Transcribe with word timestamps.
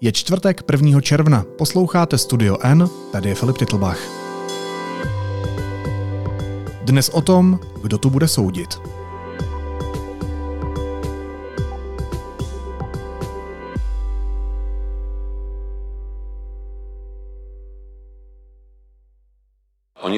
Je 0.00 0.12
čtvrtek 0.12 0.62
1. 0.72 1.00
června, 1.00 1.44
posloucháte 1.58 2.18
Studio 2.18 2.56
N, 2.62 2.88
tady 3.12 3.28
je 3.28 3.34
Filip 3.34 3.58
Titlbach. 3.58 3.98
Dnes 6.82 7.08
o 7.08 7.20
tom, 7.20 7.60
kdo 7.82 7.98
tu 7.98 8.10
bude 8.10 8.28
soudit. 8.28 8.80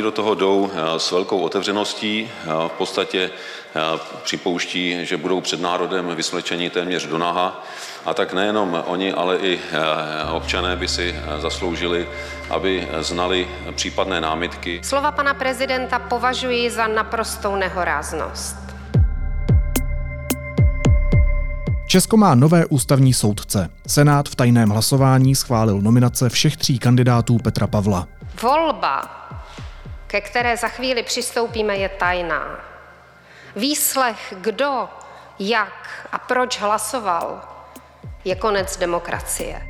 Do 0.06 0.12
toho 0.12 0.34
jdou 0.34 0.70
eh, 0.70 0.98
s 0.98 1.10
velkou 1.10 1.38
otevřeností, 1.38 2.30
eh, 2.30 2.48
v 2.68 2.72
podstatě 2.78 3.30
eh, 3.30 3.80
připouští, 4.22 4.98
že 5.02 5.16
budou 5.16 5.40
před 5.40 5.60
národem 5.60 6.14
vyslečeni 6.14 6.70
téměř 6.70 7.06
do 7.06 7.18
naha. 7.18 7.64
A 8.04 8.14
tak 8.14 8.32
nejenom 8.32 8.82
oni, 8.86 9.12
ale 9.12 9.36
i 9.36 9.60
občané 10.32 10.76
by 10.76 10.88
si 10.88 11.14
zasloužili, 11.38 12.08
aby 12.50 12.88
znali 13.00 13.48
případné 13.74 14.20
námitky. 14.20 14.80
Slova 14.82 15.10
pana 15.12 15.34
prezidenta 15.34 15.98
považuji 15.98 16.70
za 16.70 16.86
naprostou 16.86 17.56
nehoráznost. 17.56 18.56
Česko 21.86 22.16
má 22.16 22.34
nové 22.34 22.66
ústavní 22.66 23.12
soudce. 23.12 23.68
Senát 23.86 24.28
v 24.28 24.34
tajném 24.34 24.68
hlasování 24.68 25.34
schválil 25.34 25.80
nominace 25.80 26.28
všech 26.28 26.56
tří 26.56 26.78
kandidátů 26.78 27.38
Petra 27.38 27.66
Pavla. 27.66 28.06
Volba 28.42 29.25
ke 30.06 30.20
které 30.20 30.56
za 30.56 30.68
chvíli 30.68 31.02
přistoupíme, 31.02 31.76
je 31.76 31.88
tajná. 31.88 32.60
Výslech, 33.56 34.34
kdo, 34.40 34.88
jak 35.38 36.06
a 36.12 36.18
proč 36.18 36.60
hlasoval, 36.60 37.40
je 38.24 38.34
konec 38.34 38.76
demokracie. 38.76 39.62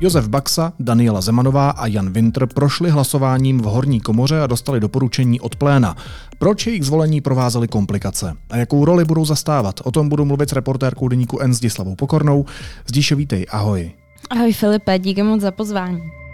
Josef 0.00 0.28
Baxa, 0.28 0.72
Daniela 0.78 1.20
Zemanová 1.20 1.70
a 1.70 1.86
Jan 1.86 2.10
Winter 2.10 2.46
prošli 2.46 2.90
hlasováním 2.90 3.60
v 3.60 3.64
horní 3.64 4.00
komoře 4.00 4.40
a 4.40 4.46
dostali 4.46 4.80
doporučení 4.80 5.40
od 5.40 5.56
pléna. 5.56 5.96
Proč 6.38 6.66
jejich 6.66 6.84
zvolení 6.84 7.20
provázely 7.20 7.68
komplikace? 7.68 8.36
A 8.50 8.56
jakou 8.56 8.84
roli 8.84 9.04
budou 9.04 9.24
zastávat? 9.24 9.80
O 9.84 9.90
tom 9.90 10.08
budu 10.08 10.24
mluvit 10.24 10.50
s 10.50 10.52
reportérkou 10.52 11.08
deníku 11.08 11.38
N 11.38 11.54
Zdislavou 11.54 11.94
Pokornou. 11.94 12.44
Zdíše, 12.86 13.14
vítej, 13.14 13.46
ahoj. 13.50 13.92
Ahoj 14.30 14.52
Filipe, 14.52 14.98
díky 14.98 15.22
moc 15.22 15.40
za 15.40 15.50
pozvání. 15.50 16.25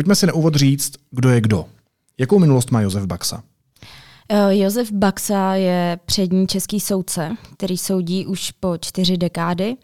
Pojďme 0.00 0.14
si 0.14 0.26
na 0.26 0.32
úvod 0.32 0.54
říct, 0.54 0.92
kdo 1.10 1.28
je 1.28 1.40
kdo. 1.40 1.64
Jakou 2.18 2.38
minulost 2.38 2.70
má 2.70 2.80
Josef 2.80 3.06
Baxa? 3.06 3.42
Eh, 4.28 4.56
Josef 4.56 4.92
Baxa 4.92 5.54
je 5.54 5.98
přední 6.06 6.46
český 6.46 6.80
soudce, 6.80 7.36
který 7.56 7.78
soudí 7.78 8.26
už 8.26 8.50
po 8.50 8.78
čtyři 8.80 9.16
dekády 9.16 9.76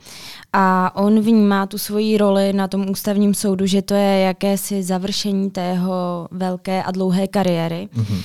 a 0.52 0.96
on 0.96 1.20
vnímá 1.20 1.66
tu 1.66 1.78
svoji 1.78 2.18
roli 2.18 2.52
na 2.52 2.68
tom 2.68 2.90
ústavním 2.90 3.34
soudu, 3.34 3.66
že 3.66 3.82
to 3.82 3.94
je 3.94 4.20
jakési 4.20 4.82
završení 4.82 5.50
té 5.50 5.60
jeho 5.60 6.28
velké 6.30 6.82
a 6.82 6.90
dlouhé 6.90 7.26
kariéry. 7.26 7.88
Mm-hmm. 7.94 8.22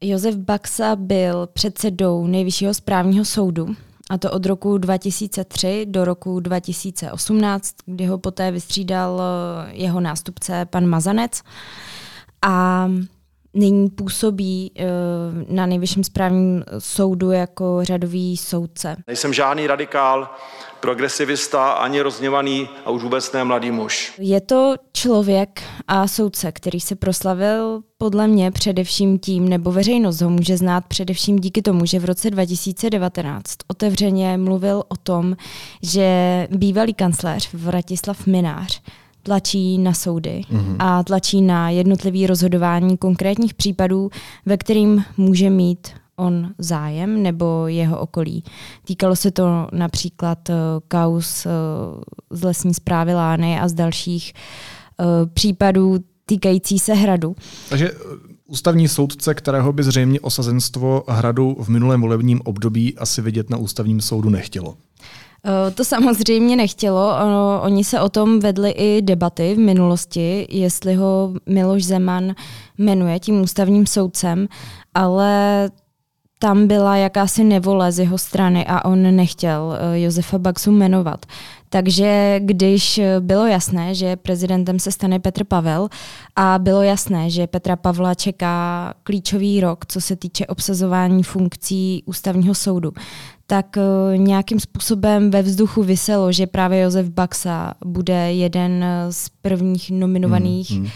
Josef 0.00 0.36
Baxa 0.36 0.96
byl 0.96 1.48
předsedou 1.52 2.26
nejvyššího 2.26 2.74
správního 2.74 3.24
soudu 3.24 3.76
a 4.10 4.18
to 4.18 4.30
od 4.30 4.46
roku 4.46 4.78
2003 4.78 5.86
do 5.88 6.04
roku 6.04 6.40
2018, 6.40 7.74
kdy 7.86 8.06
ho 8.06 8.18
poté 8.18 8.50
vystřídal 8.50 9.22
eh, 9.22 9.70
jeho 9.72 10.00
nástupce 10.00 10.66
pan 10.66 10.86
Mazanec. 10.86 11.42
A 12.42 12.88
nyní 13.54 13.90
působí 13.90 14.72
eh, 14.76 14.84
na 15.48 15.66
nejvyšším 15.66 16.04
správním 16.04 16.64
soudu 16.78 17.30
jako 17.30 17.78
řadový 17.82 18.36
soudce. 18.36 18.96
Nejsem 19.06 19.32
žádný 19.32 19.66
radikál, 19.66 20.28
progresivista, 20.80 21.72
ani 21.72 22.00
rozněvaný 22.00 22.68
a 22.84 22.90
už 22.90 23.02
vůbec 23.02 23.32
ne 23.32 23.44
mladý 23.44 23.70
muž. 23.70 24.12
Je 24.18 24.40
to 24.40 24.74
člověk 24.92 25.62
a 25.88 26.08
soudce, 26.08 26.52
který 26.52 26.80
se 26.80 26.96
proslavil 26.96 27.82
podle 27.98 28.28
mě 28.28 28.50
především 28.50 29.18
tím, 29.18 29.48
nebo 29.48 29.72
veřejnost 29.72 30.20
ho 30.20 30.30
může 30.30 30.56
znát 30.56 30.84
především 30.86 31.38
díky 31.38 31.62
tomu, 31.62 31.86
že 31.86 31.98
v 31.98 32.04
roce 32.04 32.30
2019 32.30 33.54
otevřeně 33.68 34.36
mluvil 34.36 34.82
o 34.88 34.96
tom, 34.96 35.36
že 35.82 36.48
bývalý 36.50 36.94
kancléř 36.94 37.48
Vratislav 37.52 38.26
Minář 38.26 38.82
tlačí 39.22 39.78
na 39.78 39.94
soudy 39.94 40.42
mm-hmm. 40.52 40.76
a 40.78 41.02
tlačí 41.02 41.42
na 41.42 41.70
jednotlivé 41.70 42.26
rozhodování 42.26 42.96
konkrétních 42.96 43.54
případů, 43.54 44.10
ve 44.46 44.56
kterým 44.56 45.04
může 45.16 45.50
mít 45.50 45.88
on 46.16 46.50
zájem 46.58 47.22
nebo 47.22 47.66
jeho 47.66 47.98
okolí. 47.98 48.44
Týkalo 48.84 49.16
se 49.16 49.30
to 49.30 49.68
například 49.72 50.48
uh, 50.48 50.54
kaus 50.88 51.46
uh, 51.46 51.52
z 52.30 52.42
lesní 52.42 52.74
zprávy 52.74 53.14
Lány 53.14 53.60
a 53.60 53.68
z 53.68 53.72
dalších 53.72 54.32
uh, 54.32 55.06
případů 55.32 55.98
týkající 56.26 56.78
se 56.78 56.94
hradu. 56.94 57.36
Takže 57.68 57.90
ústavní 58.46 58.88
soudce, 58.88 59.34
kterého 59.34 59.72
by 59.72 59.82
zřejmě 59.82 60.20
osazenstvo 60.20 61.02
hradu 61.08 61.56
v 61.60 61.68
minulém 61.68 62.00
volebním 62.00 62.40
období 62.44 62.98
asi 62.98 63.22
vidět 63.22 63.50
na 63.50 63.56
ústavním 63.56 64.00
soudu 64.00 64.30
nechtělo. 64.30 64.74
To 65.74 65.84
samozřejmě 65.84 66.56
nechtělo. 66.56 67.12
Oni 67.62 67.84
se 67.84 68.00
o 68.00 68.08
tom 68.08 68.40
vedli 68.40 68.70
i 68.70 69.02
debaty 69.02 69.54
v 69.54 69.58
minulosti, 69.58 70.46
jestli 70.50 70.94
ho 70.94 71.34
Miloš 71.46 71.84
Zeman 71.84 72.34
jmenuje 72.78 73.20
tím 73.20 73.40
ústavním 73.40 73.86
soudcem, 73.86 74.48
ale 74.94 75.70
tam 76.42 76.66
byla 76.66 76.96
jakási 76.96 77.44
nevole 77.44 77.92
z 77.92 77.98
jeho 77.98 78.18
strany 78.18 78.66
a 78.66 78.84
on 78.84 79.16
nechtěl 79.16 79.78
eh, 79.78 80.00
Josefa 80.00 80.38
Baxu 80.38 80.70
jmenovat. 80.70 81.26
Takže 81.68 82.40
když 82.44 83.00
bylo 83.20 83.46
jasné, 83.46 83.94
že 83.94 84.16
prezidentem 84.16 84.78
se 84.78 84.92
stane 84.92 85.18
Petr 85.18 85.44
Pavel 85.44 85.88
a 86.36 86.58
bylo 86.58 86.82
jasné, 86.82 87.30
že 87.30 87.46
Petra 87.46 87.76
Pavla 87.76 88.14
čeká 88.14 88.94
klíčový 89.02 89.60
rok, 89.60 89.86
co 89.86 90.00
se 90.00 90.16
týče 90.16 90.46
obsazování 90.46 91.22
funkcí 91.22 92.02
ústavního 92.06 92.54
soudu, 92.54 92.92
tak 93.50 93.76
eh, 93.76 94.18
nějakým 94.18 94.60
způsobem 94.60 95.30
ve 95.30 95.42
vzduchu 95.42 95.82
vyselo, 95.82 96.32
že 96.32 96.46
právě 96.46 96.80
Josef 96.80 97.08
Baxa 97.08 97.74
bude 97.84 98.32
jeden 98.32 98.84
z 99.10 99.28
prvních 99.42 99.90
nominovaných 99.90 100.70
hmm, 100.70 100.80
hmm. 100.80 100.90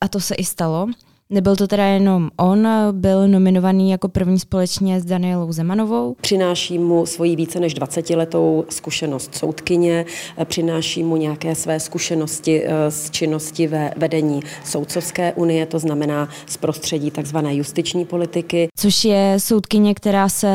a 0.00 0.08
to 0.08 0.20
se 0.20 0.34
i 0.34 0.44
stalo. 0.44 0.86
Nebyl 1.30 1.56
to 1.56 1.66
teda 1.66 1.84
jenom 1.84 2.30
on, 2.36 2.68
byl 2.92 3.28
nominovaný 3.28 3.90
jako 3.90 4.08
první 4.08 4.38
společně 4.38 5.00
s 5.00 5.04
Danielou 5.04 5.52
Zemanovou. 5.52 6.16
Přináší 6.20 6.78
mu 6.78 7.06
svoji 7.06 7.36
více 7.36 7.60
než 7.60 7.76
20-letou 7.76 8.64
zkušenost 8.68 9.34
soudkyně, 9.34 10.04
přináší 10.44 11.02
mu 11.02 11.16
nějaké 11.16 11.54
své 11.54 11.80
zkušenosti 11.80 12.64
eh, 12.64 12.90
z 12.90 13.10
činnosti 13.10 13.66
ve 13.66 13.94
vedení 13.96 14.40
soudcovské 14.64 15.32
unie, 15.32 15.66
to 15.66 15.78
znamená 15.78 16.28
z 16.46 16.56
prostředí 16.56 17.10
takzvané 17.10 17.56
justiční 17.56 18.04
politiky. 18.04 18.68
Což 18.76 19.04
je 19.04 19.34
soudkyně, 19.38 19.94
která 19.94 20.28
se 20.28 20.48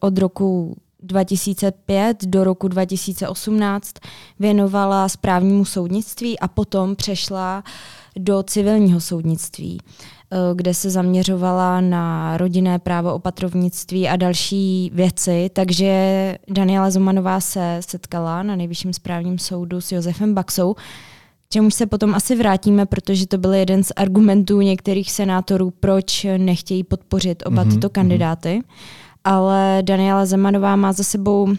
od 0.00 0.18
roku 0.18 0.76
2005 1.02 2.24
do 2.26 2.44
roku 2.44 2.68
2018 2.68 3.94
věnovala 4.38 5.08
správnímu 5.08 5.64
soudnictví 5.64 6.38
a 6.38 6.48
potom 6.48 6.96
přešla 6.96 7.64
do 8.18 8.42
civilního 8.42 9.00
soudnictví, 9.00 9.80
eh, 9.80 10.36
kde 10.54 10.74
se 10.74 10.90
zaměřovala 10.90 11.80
na 11.80 12.36
rodinné 12.36 12.78
právo, 12.78 13.14
opatrovnictví 13.14 14.08
a 14.08 14.16
další 14.16 14.90
věci. 14.94 15.50
Takže 15.52 16.38
Daniela 16.48 16.90
Zomanová 16.90 17.40
se 17.40 17.76
setkala 17.80 18.42
na 18.42 18.56
nejvyšším 18.56 18.92
správním 18.92 19.38
soudu 19.38 19.80
s 19.80 19.92
Josefem 19.92 20.34
Baxou, 20.34 20.74
k 20.74 21.50
čemu 21.52 21.70
se 21.70 21.86
potom 21.86 22.14
asi 22.14 22.36
vrátíme, 22.36 22.86
protože 22.86 23.26
to 23.26 23.38
byl 23.38 23.54
jeden 23.54 23.84
z 23.84 23.92
argumentů 23.96 24.60
některých 24.60 25.12
senátorů, 25.12 25.70
proč 25.70 26.26
nechtějí 26.36 26.84
podpořit 26.84 27.42
oba 27.46 27.64
mm-hmm, 27.64 27.70
tyto 27.70 27.90
kandidáty. 27.90 28.48
Mm-hmm. 28.48 29.07
Ale 29.28 29.78
Daniela 29.82 30.26
Zemanová 30.26 30.76
má 30.76 30.92
za 30.92 31.04
sebou 31.04 31.54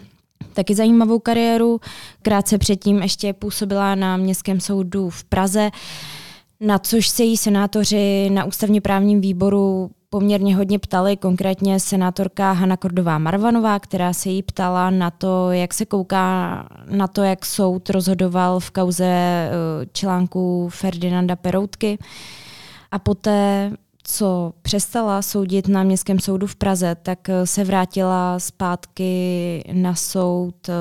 taky 0.52 0.74
zajímavou 0.74 1.18
kariéru. 1.18 1.80
Krátce 2.22 2.58
předtím 2.58 3.02
ještě 3.02 3.32
působila 3.32 3.94
na 3.94 4.16
Městském 4.16 4.60
soudu 4.60 5.10
v 5.10 5.24
Praze 5.24 5.70
na 6.60 6.78
což 6.78 7.08
se 7.08 7.22
jí 7.22 7.36
senátoři 7.36 8.30
na 8.30 8.44
ústavně 8.44 8.80
právním 8.80 9.20
výboru 9.20 9.90
poměrně 10.10 10.56
hodně 10.56 10.78
ptali, 10.78 11.16
konkrétně 11.16 11.80
senátorka 11.80 12.52
Hanna 12.52 12.76
Kordová 12.76 13.18
Marvanová, 13.18 13.78
která 13.78 14.12
se 14.12 14.28
jí 14.28 14.42
ptala 14.42 14.90
na 14.90 15.10
to, 15.10 15.52
jak 15.52 15.74
se 15.74 15.86
kouká 15.86 16.68
na 16.90 17.06
to, 17.06 17.22
jak 17.22 17.46
soud 17.46 17.90
rozhodoval 17.90 18.60
v 18.60 18.70
kauze 18.70 19.04
eh, 19.04 19.50
článku 19.92 20.68
Ferdinanda 20.68 21.36
Peroutky. 21.36 21.98
A 22.92 22.98
poté, 22.98 23.72
co 24.10 24.52
přestala 24.62 25.22
soudit 25.22 25.68
na 25.68 25.82
Městském 25.82 26.20
soudu 26.20 26.46
v 26.46 26.56
Praze, 26.56 26.94
tak 27.02 27.28
eh, 27.28 27.46
se 27.46 27.64
vrátila 27.64 28.38
zpátky 28.38 29.64
na 29.72 29.94
soud 29.94 30.68
eh, 30.68 30.72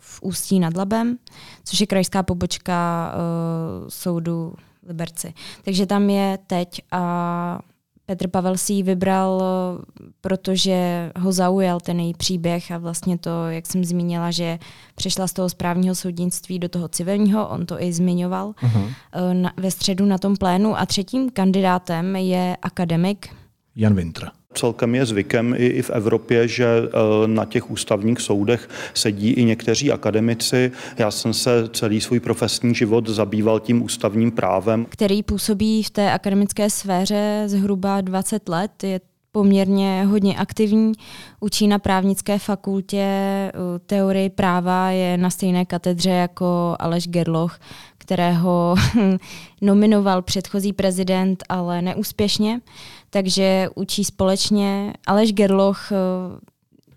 v 0.00 0.22
Ústí 0.22 0.60
nad 0.60 0.76
Labem, 0.76 1.18
což 1.64 1.80
je 1.80 1.86
krajská 1.86 2.22
pobočka 2.22 3.12
soudu 3.88 4.54
Liberci. 4.88 5.34
Takže 5.64 5.86
tam 5.86 6.10
je 6.10 6.38
teď 6.46 6.82
a 6.92 7.60
Petr 8.06 8.28
Pavel 8.28 8.56
si 8.56 8.72
ji 8.72 8.82
vybral, 8.82 9.42
protože 10.20 11.10
ho 11.18 11.32
zaujal 11.32 11.80
ten 11.80 12.00
její 12.00 12.14
příběh 12.14 12.70
a 12.70 12.78
vlastně 12.78 13.18
to, 13.18 13.30
jak 13.48 13.66
jsem 13.66 13.84
zmínila, 13.84 14.30
že 14.30 14.58
přešla 14.94 15.26
z 15.26 15.32
toho 15.32 15.48
správního 15.48 15.94
soudnictví 15.94 16.58
do 16.58 16.68
toho 16.68 16.88
civilního, 16.88 17.48
on 17.48 17.66
to 17.66 17.82
i 17.82 17.92
zmiňoval 17.92 18.52
uh-huh. 18.52 18.92
na, 19.32 19.52
ve 19.56 19.70
středu 19.70 20.06
na 20.06 20.18
tom 20.18 20.36
plénu. 20.36 20.78
A 20.78 20.86
třetím 20.86 21.30
kandidátem 21.30 22.16
je 22.16 22.56
akademik 22.62 23.28
Jan 23.76 23.94
Winter. 23.94 24.30
Celkem 24.54 24.94
je 24.94 25.06
zvykem 25.06 25.54
i, 25.58 25.82
v 25.82 25.90
Evropě, 25.90 26.48
že 26.48 26.66
eh, 26.66 26.88
na 27.26 27.44
těch 27.44 27.70
ústavních 27.70 28.20
soudech 28.20 28.68
sedí 28.94 29.30
i 29.30 29.44
někteří 29.44 29.92
akademici. 29.92 30.72
Já 30.98 31.10
jsem 31.10 31.34
se 31.34 31.68
celý 31.72 32.00
svůj 32.00 32.20
profesní 32.20 32.74
život 32.74 33.08
zabýval 33.08 33.60
tím 33.60 33.82
ústavním 33.82 34.30
právem. 34.30 34.86
Který 34.88 35.22
působí 35.22 35.82
v 35.82 35.90
té 35.90 36.12
akademické 36.12 36.70
sféře 36.70 37.44
zhruba 37.46 38.00
20 38.00 38.48
let. 38.48 38.84
Je 38.84 39.00
poměrně 39.32 40.04
hodně 40.04 40.36
aktivní, 40.36 40.92
učí 41.40 41.68
na 41.68 41.78
právnické 41.78 42.38
fakultě 42.38 43.06
teorii 43.86 44.30
práva, 44.30 44.90
je 44.90 45.16
na 45.16 45.30
stejné 45.30 45.64
katedře 45.64 46.10
jako 46.10 46.76
Aleš 46.78 47.08
Gerloch, 47.08 47.58
kterého 47.98 48.74
nominoval 49.60 50.22
předchozí 50.22 50.72
prezident, 50.72 51.44
ale 51.48 51.82
neúspěšně 51.82 52.60
takže 53.12 53.68
učí 53.74 54.04
společně. 54.04 54.92
Aleš 55.06 55.32
Gerloch, 55.32 55.92
eh, 55.92 55.96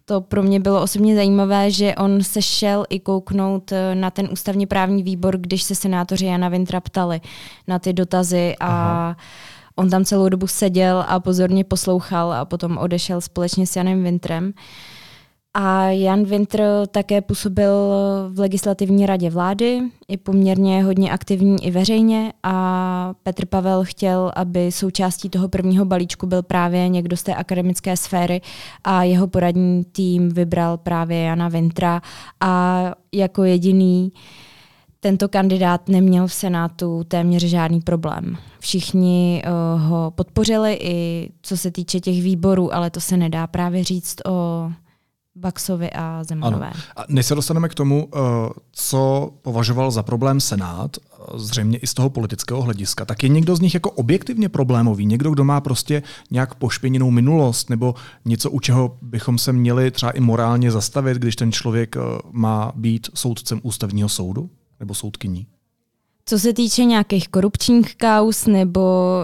to 0.06 0.22
pro 0.22 0.44
mě 0.44 0.60
bylo 0.60 0.82
osobně 0.82 1.16
zajímavé, 1.16 1.72
že 1.72 1.96
on 1.96 2.24
se 2.24 2.42
šel 2.42 2.86
i 2.90 3.00
kouknout 3.00 3.72
eh, 3.72 3.96
na 3.96 4.12
ten 4.12 4.30
ústavně 4.32 4.68
právní 4.68 5.04
výbor, 5.04 5.38
když 5.38 5.64
se 5.64 5.76
senátoři 5.76 6.26
Jana 6.26 6.50
Vintra 6.50 6.80
ptali 6.80 7.22
na 7.68 7.80
ty 7.80 7.94
dotazy 7.94 8.56
a 8.60 8.68
Aha. 8.68 9.18
on 9.76 9.90
tam 9.90 10.06
celou 10.06 10.30
dobu 10.30 10.48
seděl 10.48 11.06
a 11.08 11.20
pozorně 11.20 11.64
poslouchal 11.64 12.34
a 12.34 12.46
potom 12.46 12.78
odešel 12.78 13.22
společně 13.22 13.68
s 13.68 13.76
Janem 13.76 14.04
Vintrem. 14.04 14.46
Uh, 14.46 14.52
a 15.58 15.90
Jan 15.90 16.24
Winter 16.24 16.62
také 16.92 17.22
působil 17.22 17.72
v 18.30 18.40
legislativní 18.40 19.06
radě 19.06 19.30
vlády, 19.30 19.82
je 20.08 20.18
poměrně 20.18 20.84
hodně 20.84 21.12
aktivní 21.12 21.66
i 21.66 21.72
veřejně 21.72 22.34
a 22.44 23.14
Petr 23.24 23.46
Pavel 23.46 23.84
chtěl, 23.84 24.32
aby 24.36 24.72
součástí 24.72 25.30
toho 25.30 25.48
prvního 25.48 25.86
balíčku 25.86 26.28
byl 26.28 26.44
právě 26.44 26.90
někdo 26.90 27.18
z 27.18 27.24
té 27.24 27.36
akademické 27.36 27.98
sféry 27.98 28.42
a 28.84 29.04
jeho 29.04 29.28
poradní 29.28 29.84
tým 29.84 30.30
vybral 30.30 30.78
právě 30.78 31.20
Jana 31.20 31.48
Vintra 31.48 32.02
a 32.42 32.82
jako 33.12 33.44
jediný 33.44 34.12
tento 35.00 35.30
kandidát 35.30 35.90
neměl 35.90 36.28
v 36.28 36.34
Senátu 36.34 37.04
téměř 37.04 37.44
žádný 37.44 37.82
problém. 37.82 38.38
Všichni 38.60 39.44
uh, 39.46 39.82
ho 39.82 40.12
podpořili 40.12 40.78
i 40.82 41.30
co 41.42 41.58
se 41.58 41.72
týče 41.72 42.00
těch 42.00 42.24
výborů, 42.24 42.76
ale 42.76 42.90
to 42.90 43.00
se 43.00 43.18
nedá 43.18 43.48
právě 43.48 43.84
říct 43.84 44.16
o 44.26 44.72
Baxovi 45.36 45.90
a 45.92 46.24
Zemanové. 46.24 46.66
Ano. 46.66 46.82
A 46.96 47.04
než 47.10 47.26
se 47.26 47.36
dostaneme 47.36 47.70
k 47.70 47.74
tomu, 47.74 48.10
eh, 48.16 48.20
co 48.72 49.32
považoval 49.42 49.92
za 49.92 50.04
problém 50.04 50.42
Senát, 50.42 50.98
eh, 50.98 51.40
zřejmě 51.40 51.78
i 51.78 51.88
z 51.88 51.94
toho 51.94 52.10
politického 52.10 52.62
hlediska, 52.62 53.06
tak 53.06 53.24
je 53.24 53.30
někdo 53.30 53.56
z 53.56 53.60
nich 53.60 53.74
jako 53.74 53.92
objektivně 53.92 54.50
problémový? 54.50 55.06
Někdo, 55.06 55.32
kdo 55.32 55.44
má 55.44 55.62
prostě 55.62 56.04
nějak 56.32 56.56
pošpěněnou 56.56 57.12
minulost 57.12 57.70
nebo 57.70 57.96
něco, 58.26 58.52
u 58.52 58.60
čeho 58.60 58.98
bychom 59.02 59.38
se 59.38 59.54
měli 59.54 59.92
třeba 59.92 60.12
i 60.12 60.20
morálně 60.20 60.72
zastavit, 60.72 61.18
když 61.18 61.36
ten 61.36 61.52
člověk 61.52 61.96
eh, 61.98 62.00
má 62.32 62.72
být 62.76 63.08
soudcem 63.14 63.60
ústavního 63.64 64.10
soudu 64.10 64.50
nebo 64.80 64.94
soudkyní? 64.94 65.48
Co 66.28 66.40
se 66.40 66.54
týče 66.54 66.86
nějakých 66.86 67.28
korupčních 67.30 67.96
kaus 67.96 68.46
nebo 68.46 68.82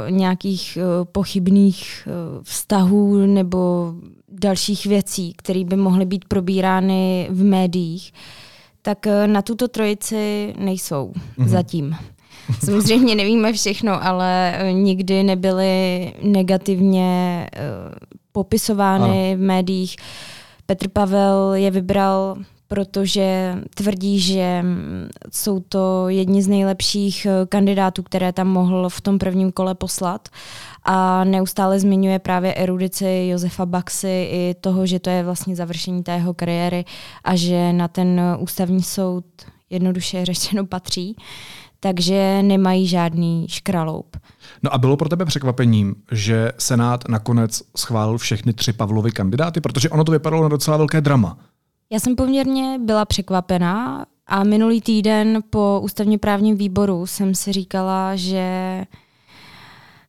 nějakých 0.09 0.77
pochybných 1.11 2.07
vztahů 2.43 3.25
nebo 3.25 3.93
dalších 4.31 4.85
věcí, 4.85 5.33
které 5.37 5.63
by 5.63 5.75
mohly 5.75 6.05
být 6.05 6.25
probírány 6.25 7.27
v 7.29 7.43
médiích, 7.43 8.13
tak 8.81 9.05
uh, 9.05 9.27
na 9.27 9.41
tuto 9.41 9.67
trojici 9.67 10.53
nejsou 10.57 11.13
mm-hmm. 11.13 11.47
zatím. 11.47 11.95
Samozřejmě 12.65 13.15
nevíme 13.15 13.53
všechno, 13.53 14.05
ale 14.05 14.59
nikdy 14.71 15.23
nebyly 15.23 16.13
negativně 16.23 17.47
uh, 17.53 17.93
popisovány 18.31 19.31
ano. 19.31 19.37
v 19.37 19.45
médiích. 19.45 19.95
Petr 20.65 20.87
Pavel 20.87 21.53
je 21.53 21.71
vybral 21.71 22.35
protože 22.71 23.55
tvrdí, 23.75 24.19
že 24.19 24.65
jsou 25.31 25.59
to 25.59 26.09
jedni 26.09 26.43
z 26.43 26.47
nejlepších 26.47 27.25
eh, 27.25 27.45
kandidátů, 27.45 28.03
které 28.03 28.33
tam 28.33 28.47
mohl 28.47 28.89
v 28.89 29.01
tom 29.01 29.19
prvním 29.19 29.51
kole 29.51 29.75
poslat. 29.75 30.29
A 30.83 31.23
neustále 31.23 31.79
zmiňuje 31.79 32.19
právě 32.19 32.53
erudici 32.53 33.27
Josefa 33.31 33.65
Baxy 33.65 34.27
i 34.31 34.55
toho, 34.61 34.85
že 34.85 34.99
to 34.99 35.09
je 35.09 35.23
vlastně 35.23 35.55
završení 35.55 36.03
té 36.03 36.11
jeho 36.11 36.33
kariéry 36.33 36.85
a 37.23 37.35
že 37.35 37.73
na 37.73 37.87
ten 37.87 38.21
ústavní 38.39 38.83
soud 38.83 39.25
jednoduše 39.69 40.25
řečeno 40.25 40.65
patří. 40.65 41.15
Takže 41.79 42.43
nemají 42.43 42.87
žádný 42.87 43.45
škraloup. 43.49 44.17
No 44.63 44.73
a 44.73 44.77
bylo 44.77 44.97
pro 44.97 45.09
tebe 45.09 45.25
překvapením, 45.25 45.95
že 46.11 46.51
Senát 46.57 47.09
nakonec 47.09 47.61
schválil 47.77 48.17
všechny 48.17 48.53
tři 48.53 48.73
Pavlovy 48.73 49.11
kandidáty, 49.11 49.61
protože 49.61 49.89
ono 49.89 50.03
to 50.03 50.11
vypadalo 50.11 50.43
na 50.43 50.49
docela 50.49 50.77
velké 50.77 51.01
drama. 51.01 51.37
Já 51.93 51.99
jsem 51.99 52.15
poměrně 52.15 52.79
byla 52.79 53.05
překvapená 53.05 54.05
a 54.27 54.43
minulý 54.43 54.81
týden 54.81 55.43
po 55.49 55.79
ústavně 55.83 56.17
právním 56.17 56.55
výboru 56.57 57.05
jsem 57.05 57.35
si 57.35 57.51
říkala, 57.51 58.15
že 58.15 58.45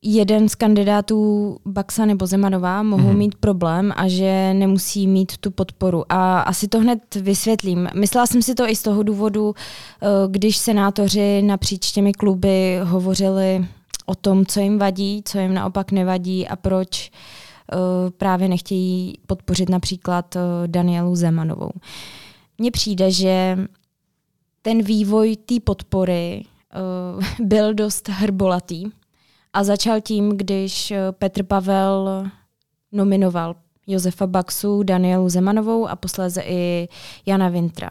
jeden 0.02 0.48
z 0.48 0.54
kandidátů 0.54 1.56
Baxa 1.66 2.04
nebo 2.04 2.26
Zemanová 2.26 2.82
mohou 2.82 3.08
mm-hmm. 3.08 3.16
mít 3.16 3.34
problém 3.34 3.92
a 3.96 4.08
že 4.08 4.54
nemusí 4.54 5.06
mít 5.06 5.36
tu 5.36 5.50
podporu. 5.50 6.04
A 6.08 6.40
asi 6.40 6.68
to 6.68 6.80
hned 6.80 7.14
vysvětlím. 7.14 7.88
Myslela 7.94 8.26
jsem 8.26 8.42
si 8.42 8.54
to 8.54 8.70
i 8.70 8.76
z 8.76 8.82
toho 8.82 9.02
důvodu, 9.02 9.54
eh, 9.54 10.06
když 10.28 10.56
senátoři 10.56 11.42
napříč 11.42 11.92
těmi 11.92 12.12
kluby 12.12 12.80
hovořili 12.82 13.66
o 14.06 14.14
tom, 14.14 14.46
co 14.46 14.60
jim 14.60 14.78
vadí, 14.78 15.22
co 15.24 15.38
jim 15.38 15.54
naopak 15.54 15.92
nevadí 15.92 16.48
a 16.48 16.56
proč 16.56 17.10
uh, 17.10 17.41
právě 18.16 18.48
nechtějí 18.48 19.14
podpořit 19.26 19.68
například 19.68 20.36
eh, 20.36 20.40
Danielu 20.66 21.16
Zemanovou. 21.16 21.70
Mně 22.58 22.70
přijde, 22.70 23.10
že 23.10 23.58
ten 24.62 24.82
vývoj 24.82 25.36
té 25.36 25.54
podpory 25.64 26.44
eh, 26.44 27.44
byl 27.44 27.74
dost 27.74 28.08
hrbolatý 28.08 28.84
a 29.52 29.64
začal 29.64 30.00
tím, 30.00 30.36
když 30.36 30.92
Petr 31.18 31.42
Pavel 31.42 32.26
nominoval 32.92 33.54
Josefa 33.86 34.26
Baxu, 34.26 34.82
Danielu 34.82 35.28
Zemanovou 35.28 35.88
a 35.88 35.96
posléze 35.96 36.42
i 36.46 36.88
Jana 37.26 37.48
Vintra. 37.48 37.90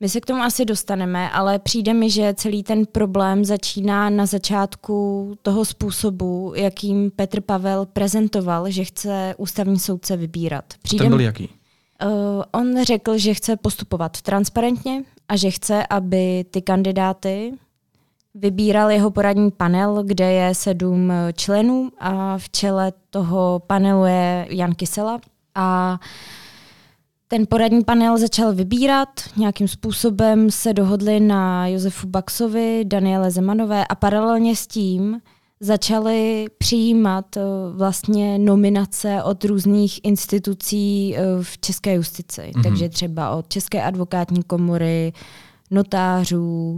My 0.00 0.08
se 0.08 0.20
k 0.20 0.26
tomu 0.26 0.42
asi 0.42 0.64
dostaneme, 0.64 1.30
ale 1.30 1.58
přijde 1.58 1.94
mi, 1.94 2.10
že 2.10 2.34
celý 2.34 2.62
ten 2.62 2.86
problém 2.86 3.44
začíná 3.44 4.10
na 4.10 4.26
začátku 4.26 5.34
toho 5.42 5.64
způsobu, 5.64 6.52
jakým 6.56 7.10
Petr 7.10 7.40
Pavel 7.40 7.86
prezentoval, 7.86 8.70
že 8.70 8.84
chce 8.84 9.34
ústavní 9.38 9.78
soudce 9.78 10.16
vybírat. 10.16 10.64
Přijde 10.82 11.04
ten 11.04 11.10
byl 11.10 11.20
jaký? 11.20 11.48
Uh, 12.04 12.42
on 12.52 12.84
řekl, 12.84 13.18
že 13.18 13.34
chce 13.34 13.56
postupovat 13.56 14.22
transparentně 14.22 15.02
a 15.28 15.36
že 15.36 15.50
chce, 15.50 15.86
aby 15.90 16.44
ty 16.50 16.62
kandidáty 16.62 17.52
vybíral 18.34 18.90
jeho 18.90 19.10
poradní 19.10 19.50
panel, 19.50 20.02
kde 20.02 20.32
je 20.32 20.54
sedm 20.54 21.12
členů 21.32 21.90
a 21.98 22.38
v 22.38 22.50
čele 22.50 22.92
toho 23.10 23.62
panelu 23.66 24.04
je 24.04 24.46
Jan 24.50 24.74
Kysela. 24.74 25.20
A 25.54 25.98
uh, 26.00 26.06
ten 27.28 27.46
poradní 27.46 27.84
panel 27.84 28.18
začal 28.18 28.54
vybírat, 28.54 29.08
nějakým 29.36 29.68
způsobem 29.68 30.50
se 30.50 30.72
dohodli 30.72 31.20
na 31.20 31.66
Josefu 31.66 32.06
Baxovi, 32.06 32.84
Daniele 32.84 33.30
Zemanové 33.30 33.86
a 33.86 33.94
paralelně 33.94 34.56
s 34.56 34.66
tím 34.66 35.20
začali 35.60 36.46
přijímat 36.58 37.36
eh, 37.36 37.40
vlastně 37.76 38.38
nominace 38.38 39.22
od 39.22 39.44
různých 39.44 40.00
institucí 40.02 41.16
eh, 41.16 41.22
v 41.42 41.58
české 41.58 41.94
justici. 41.94 42.40
Mm-hmm. 42.40 42.62
Takže 42.62 42.88
třeba 42.88 43.30
od 43.36 43.48
České 43.48 43.82
advokátní 43.82 44.42
komory, 44.42 45.12
notářů 45.70 46.76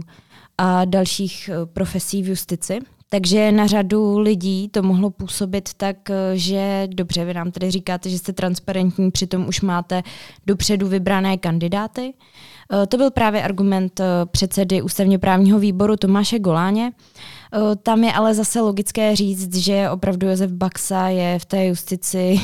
a 0.57 0.85
dalších 0.85 1.49
eh, 1.53 1.65
profesí 1.65 2.23
v 2.23 2.29
justici. 2.29 2.79
Takže 3.13 3.51
na 3.51 3.67
řadu 3.67 4.19
lidí 4.19 4.69
to 4.69 4.83
mohlo 4.83 5.09
působit 5.09 5.69
tak, 5.77 6.09
eh, 6.09 6.13
že 6.33 6.87
dobře, 6.95 7.25
vy 7.25 7.33
nám 7.33 7.51
tady 7.51 7.71
říkáte, 7.71 8.09
že 8.09 8.17
jste 8.17 8.33
transparentní, 8.33 9.11
přitom 9.11 9.47
už 9.47 9.61
máte 9.61 10.03
dopředu 10.45 10.87
vybrané 10.87 11.37
kandidáty. 11.37 12.13
Eh, 12.73 12.87
to 12.87 12.97
byl 12.97 13.11
právě 13.11 13.43
argument 13.43 13.99
eh, 13.99 14.05
předsedy 14.31 14.81
ústavně 14.81 15.19
právního 15.19 15.59
výboru 15.59 15.97
Tomáše 15.97 16.39
Goláně. 16.39 16.91
Tam 17.83 18.03
je 18.03 18.13
ale 18.13 18.33
zase 18.33 18.61
logické 18.61 19.15
říct, 19.15 19.55
že 19.55 19.89
opravdu 19.89 20.27
Josef 20.27 20.51
Baxa 20.51 21.07
je 21.07 21.39
v 21.39 21.45
té 21.45 21.65
justici 21.65 22.41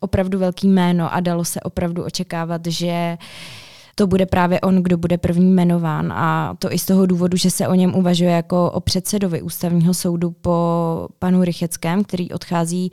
opravdu 0.00 0.38
velký 0.38 0.68
jméno 0.68 1.14
a 1.14 1.20
dalo 1.20 1.44
se 1.44 1.60
opravdu 1.60 2.04
očekávat, 2.04 2.66
že 2.66 3.18
to 3.94 4.06
bude 4.06 4.26
právě 4.26 4.60
on, 4.60 4.82
kdo 4.82 4.96
bude 4.96 5.18
první 5.18 5.50
jmenován. 5.50 6.12
A 6.12 6.54
to 6.58 6.72
i 6.72 6.78
z 6.78 6.86
toho 6.86 7.06
důvodu, 7.06 7.36
že 7.36 7.50
se 7.50 7.68
o 7.68 7.74
něm 7.74 7.94
uvažuje 7.94 8.30
jako 8.30 8.70
o 8.70 8.80
předsedovi 8.80 9.42
ústavního 9.42 9.94
soudu 9.94 10.30
po 10.30 11.08
panu 11.18 11.44
Rycheckém, 11.44 12.04
který 12.04 12.30
odchází 12.30 12.92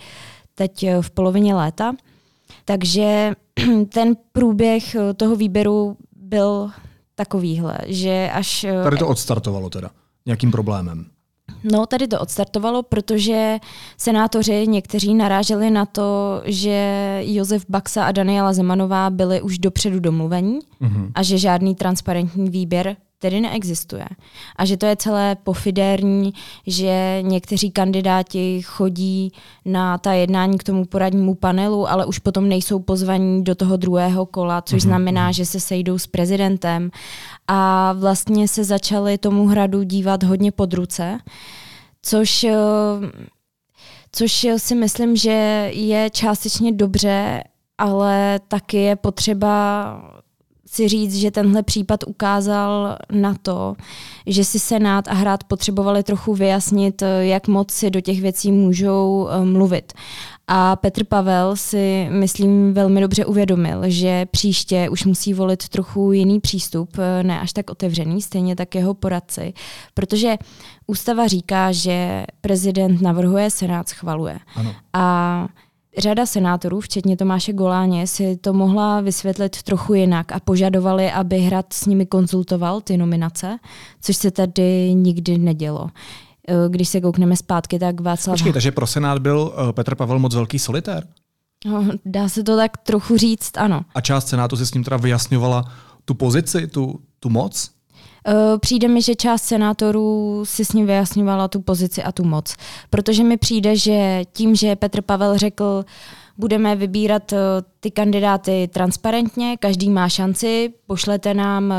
teď 0.55 0.85
v 1.01 1.11
polovině 1.11 1.55
léta. 1.55 1.93
Takže 2.65 3.31
ten 3.93 4.15
průběh 4.31 4.95
toho 5.17 5.35
výběru 5.35 5.97
byl 6.15 6.69
takovýhle, 7.15 7.77
že 7.87 8.29
až... 8.33 8.65
Tady 8.83 8.97
to 8.97 9.07
odstartovalo 9.07 9.69
teda 9.69 9.89
nějakým 10.25 10.51
problémem. 10.51 11.05
No, 11.63 11.85
tady 11.85 12.07
to 12.07 12.19
odstartovalo, 12.19 12.83
protože 12.83 13.59
senátoři 13.97 14.67
někteří 14.67 15.13
naráželi 15.13 15.71
na 15.71 15.85
to, 15.85 16.41
že 16.45 17.21
Josef 17.25 17.65
Baxa 17.69 18.05
a 18.05 18.11
Daniela 18.11 18.53
Zemanová 18.53 19.09
byli 19.09 19.41
už 19.41 19.59
dopředu 19.59 19.99
domluvení 19.99 20.59
mm-hmm. 20.81 21.11
a 21.15 21.23
že 21.23 21.37
žádný 21.37 21.75
transparentní 21.75 22.49
výběr 22.49 22.95
tedy 23.21 23.41
neexistuje. 23.41 24.05
A 24.55 24.65
že 24.65 24.77
to 24.77 24.85
je 24.85 24.95
celé 24.95 25.35
pofidérní, 25.35 26.33
že 26.67 27.17
někteří 27.21 27.71
kandidáti 27.71 28.61
chodí 28.61 29.31
na 29.65 29.97
ta 29.97 30.13
jednání 30.13 30.57
k 30.57 30.63
tomu 30.63 30.85
poradnímu 30.85 31.35
panelu, 31.35 31.89
ale 31.89 32.05
už 32.05 32.19
potom 32.19 32.49
nejsou 32.49 32.79
pozvaní 32.79 33.43
do 33.43 33.55
toho 33.55 33.77
druhého 33.77 34.25
kola, 34.25 34.61
což 34.61 34.81
mm-hmm. 34.81 34.85
znamená, 34.85 35.25
mhm. 35.25 35.33
že 35.33 35.45
se 35.45 35.59
sejdou 35.59 35.97
s 35.97 36.07
prezidentem 36.07 36.91
a 37.47 37.93
vlastně 37.93 38.47
se 38.47 38.63
začali 38.63 39.17
tomu 39.17 39.47
hradu 39.47 39.83
dívat 39.83 40.23
hodně 40.23 40.51
pod 40.51 40.73
ruce, 40.73 41.19
což 42.01 42.43
eh, 42.43 42.57
což 44.11 44.47
si 44.57 44.75
myslím, 44.75 45.15
že 45.15 45.69
je 45.73 46.09
částečně 46.09 46.71
dobře, 46.71 47.43
ale 47.77 48.39
taky 48.47 48.77
je 48.77 48.95
potřeba 48.95 50.20
si 50.71 50.87
říct, 50.87 51.15
že 51.15 51.31
tenhle 51.31 51.63
případ 51.63 52.03
ukázal 52.07 52.97
na 53.11 53.35
to, 53.41 53.75
že 54.25 54.43
si 54.43 54.59
Senát 54.59 55.07
a 55.07 55.13
Hrad 55.13 55.43
potřebovali 55.43 56.03
trochu 56.03 56.33
vyjasnit, 56.33 57.03
jak 57.19 57.47
moc 57.47 57.71
si 57.71 57.89
do 57.89 58.01
těch 58.01 58.21
věcí 58.21 58.51
můžou 58.51 59.27
eh, 59.29 59.45
mluvit. 59.45 59.93
A 60.47 60.75
Petr 60.75 61.03
Pavel 61.03 61.55
si, 61.55 62.07
myslím, 62.11 62.73
velmi 62.73 63.01
dobře 63.01 63.25
uvědomil, 63.25 63.81
že 63.87 64.25
příště 64.25 64.89
už 64.89 65.05
musí 65.05 65.33
volit 65.33 65.69
trochu 65.69 66.11
jiný 66.11 66.39
přístup, 66.39 66.89
eh, 66.97 67.23
ne 67.23 67.39
až 67.39 67.53
tak 67.53 67.69
otevřený, 67.69 68.21
stejně 68.21 68.55
tak 68.55 68.75
jeho 68.75 68.93
poradci, 68.93 69.53
protože 69.93 70.37
ústava 70.87 71.27
říká, 71.27 71.71
že 71.71 72.25
prezident 72.41 73.01
navrhuje, 73.01 73.49
Senát 73.49 73.89
schvaluje. 73.89 74.39
Ano. 74.55 74.75
A 74.93 75.47
Řada 75.97 76.25
senátorů, 76.25 76.79
včetně 76.79 77.17
Tomáše 77.17 77.53
Goláně, 77.53 78.07
si 78.07 78.37
to 78.37 78.53
mohla 78.53 79.01
vysvětlit 79.01 79.63
trochu 79.63 79.93
jinak 79.93 80.31
a 80.31 80.39
požadovali, 80.39 81.11
aby 81.11 81.39
Hrad 81.39 81.73
s 81.73 81.85
nimi 81.85 82.05
konzultoval 82.05 82.81
ty 82.81 82.97
nominace, 82.97 83.57
což 84.01 84.15
se 84.15 84.31
tady 84.31 84.93
nikdy 84.93 85.37
nedělo. 85.37 85.89
Eh, 86.47 86.53
když 86.69 86.89
se 86.89 87.01
koukneme 87.01 87.35
zpátky, 87.35 87.79
tak 87.79 88.01
Václav... 88.01 88.33
Počkej, 88.33 88.53
takže 88.53 88.71
pro 88.71 88.87
Senát 88.87 89.19
byl 89.19 89.53
eh, 89.69 89.73
Petr 89.73 89.95
Pavel 89.95 90.19
moc 90.19 90.35
velký 90.35 90.59
solitér? 90.59 91.07
No, 91.65 91.85
dá 92.05 92.29
se 92.29 92.43
to 92.43 92.57
tak 92.57 92.77
trochu 92.77 93.17
říct, 93.17 93.57
ano. 93.57 93.81
A 93.95 94.01
část 94.01 94.27
Senátu 94.27 94.57
si 94.57 94.65
s 94.65 94.73
ním 94.73 94.83
teda 94.83 94.97
vyjasňovala 94.97 95.65
tu 96.05 96.13
pozici, 96.13 96.67
tu, 96.67 96.99
tu 97.19 97.29
moc? 97.29 97.71
Eh, 98.27 98.57
přijde 98.59 98.87
mi, 98.87 99.01
že 99.01 99.15
část 99.15 99.43
senátorů 99.43 100.41
si 100.45 100.65
s 100.65 100.73
ním 100.73 100.85
vyjasňovala 100.85 101.47
tu 101.47 101.61
pozici 101.61 102.03
a 102.03 102.11
tu 102.11 102.23
moc. 102.23 102.55
Protože 102.89 103.23
mi 103.23 103.37
přijde, 103.37 103.75
že 103.75 104.21
tím, 104.33 104.55
že 104.55 104.75
Petr 104.75 105.01
Pavel 105.01 105.37
řekl, 105.37 105.85
budeme 106.37 106.75
vybírat 106.75 107.33
eh, 107.33 107.37
ty 107.79 107.91
kandidáty 107.91 108.69
transparentně, 108.73 109.57
každý 109.57 109.89
má 109.89 110.09
šanci, 110.09 110.73
pošlete 110.87 111.33
nám 111.33 111.71
eh, 111.71 111.75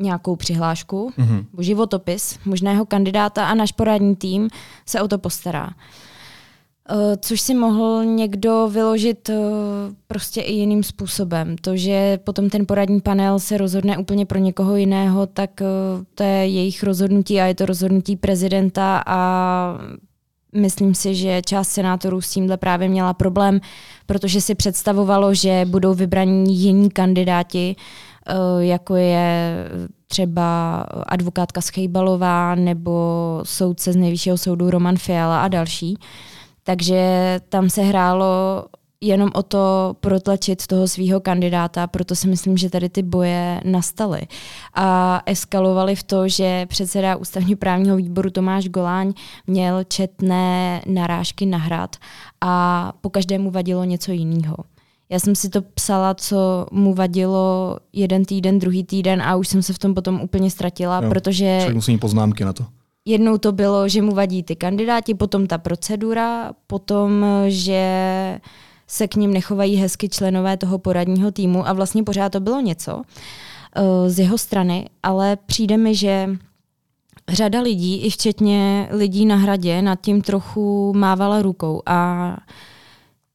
nějakou 0.00 0.36
přihlášku, 0.36 1.12
mm-hmm. 1.18 1.44
životopis 1.58 2.38
možného 2.44 2.86
kandidáta 2.86 3.46
a 3.46 3.54
náš 3.54 3.72
poradní 3.72 4.16
tým 4.16 4.48
se 4.86 5.00
o 5.02 5.08
to 5.08 5.18
postará. 5.18 5.70
Eh, 6.90 7.16
což 7.20 7.40
si 7.40 7.54
mohl 7.54 8.04
někdo 8.04 8.68
vyložit 8.72 9.28
eh, 9.28 9.34
prostě 10.06 10.40
i 10.40 10.52
jiným 10.52 10.82
způsobem. 10.82 11.56
To, 11.60 11.76
že 11.76 12.18
potom 12.24 12.50
ten 12.50 12.66
poradní 12.66 13.00
panel 13.00 13.38
se 13.38 13.58
rozhodne 13.58 13.98
úplně 13.98 14.26
pro 14.26 14.38
někoho 14.38 14.76
jiného, 14.76 15.26
tak 15.26 15.62
eh, 15.62 15.66
to 16.14 16.22
je 16.22 16.46
jejich 16.46 16.82
rozhodnutí 16.82 17.40
a 17.40 17.44
je 17.44 17.54
to 17.54 17.66
rozhodnutí 17.66 18.16
prezidenta 18.16 19.02
a 19.06 19.78
myslím 20.54 20.94
si, 20.94 21.14
že 21.14 21.42
část 21.46 21.68
senátorů 21.68 22.20
s 22.20 22.30
tímhle 22.30 22.56
právě 22.56 22.88
měla 22.88 23.14
problém, 23.14 23.60
protože 24.06 24.40
si 24.40 24.54
představovalo, 24.54 25.34
že 25.34 25.64
budou 25.68 25.94
vybraní 25.94 26.56
jiní 26.56 26.90
kandidáti, 26.90 27.76
jako 28.58 28.96
je 28.96 29.54
třeba 30.06 30.80
advokátka 31.06 31.60
Schejbalová 31.60 32.54
nebo 32.54 32.92
soudce 33.42 33.92
z 33.92 33.96
nejvyššího 33.96 34.38
soudu 34.38 34.70
Roman 34.70 34.96
Fiala 34.96 35.42
a 35.42 35.48
další. 35.48 35.98
Takže 36.68 37.40
tam 37.48 37.70
se 37.70 37.82
hrálo 37.82 38.26
jenom 39.00 39.30
o 39.34 39.42
to 39.42 39.94
protlačit 40.00 40.66
toho 40.66 40.88
svého 40.88 41.20
kandidáta, 41.20 41.86
proto 41.86 42.14
si 42.14 42.28
myslím, 42.28 42.56
že 42.56 42.70
tady 42.70 42.88
ty 42.88 43.02
boje 43.02 43.60
nastaly. 43.64 44.20
A 44.74 45.20
eskalovaly 45.26 45.96
v 45.96 46.02
to, 46.02 46.28
že 46.28 46.66
předseda 46.66 47.16
ústavně 47.16 47.56
právního 47.56 47.96
výboru 47.96 48.30
Tomáš 48.30 48.68
Goláň 48.68 49.12
měl 49.46 49.84
četné 49.84 50.82
narážky 50.86 51.46
na 51.46 51.58
hrad 51.58 51.96
a 52.40 52.92
po 53.00 53.10
každému 53.10 53.50
vadilo 53.50 53.84
něco 53.84 54.12
jiného. 54.12 54.56
Já 55.10 55.18
jsem 55.18 55.34
si 55.34 55.48
to 55.48 55.62
psala, 55.62 56.14
co 56.14 56.66
mu 56.72 56.94
vadilo 56.94 57.76
jeden 57.92 58.24
týden, 58.24 58.58
druhý 58.58 58.84
týden 58.84 59.22
a 59.22 59.36
už 59.36 59.48
jsem 59.48 59.62
se 59.62 59.72
v 59.72 59.78
tom 59.78 59.94
potom 59.94 60.20
úplně 60.20 60.50
ztratila, 60.50 61.00
jo, 61.02 61.08
protože... 61.08 61.56
Člověk 61.58 61.74
musí 61.74 61.92
mít 61.92 61.98
poznámky 61.98 62.44
na 62.44 62.52
to. 62.52 62.64
Jednou 63.08 63.38
to 63.38 63.52
bylo, 63.52 63.88
že 63.88 64.02
mu 64.02 64.14
vadí 64.14 64.42
ty 64.42 64.56
kandidáti, 64.56 65.14
potom 65.14 65.46
ta 65.46 65.58
procedura, 65.58 66.52
potom, 66.66 67.26
že 67.46 67.80
se 68.86 69.08
k 69.08 69.14
ním 69.14 69.32
nechovají 69.32 69.76
hezky 69.76 70.08
členové 70.08 70.56
toho 70.56 70.78
poradního 70.78 71.32
týmu 71.32 71.68
a 71.68 71.72
vlastně 71.72 72.02
pořád 72.02 72.32
to 72.32 72.40
bylo 72.40 72.60
něco 72.60 72.96
uh, 72.96 73.02
z 74.08 74.18
jeho 74.18 74.38
strany, 74.38 74.88
ale 75.02 75.36
přijde 75.46 75.76
mi, 75.76 75.94
že 75.94 76.36
řada 77.28 77.60
lidí, 77.60 78.02
i 78.02 78.10
včetně 78.10 78.88
lidí 78.90 79.26
na 79.26 79.36
hradě, 79.36 79.82
nad 79.82 80.00
tím 80.00 80.22
trochu 80.22 80.92
mávala 80.96 81.42
rukou 81.42 81.82
a 81.86 82.36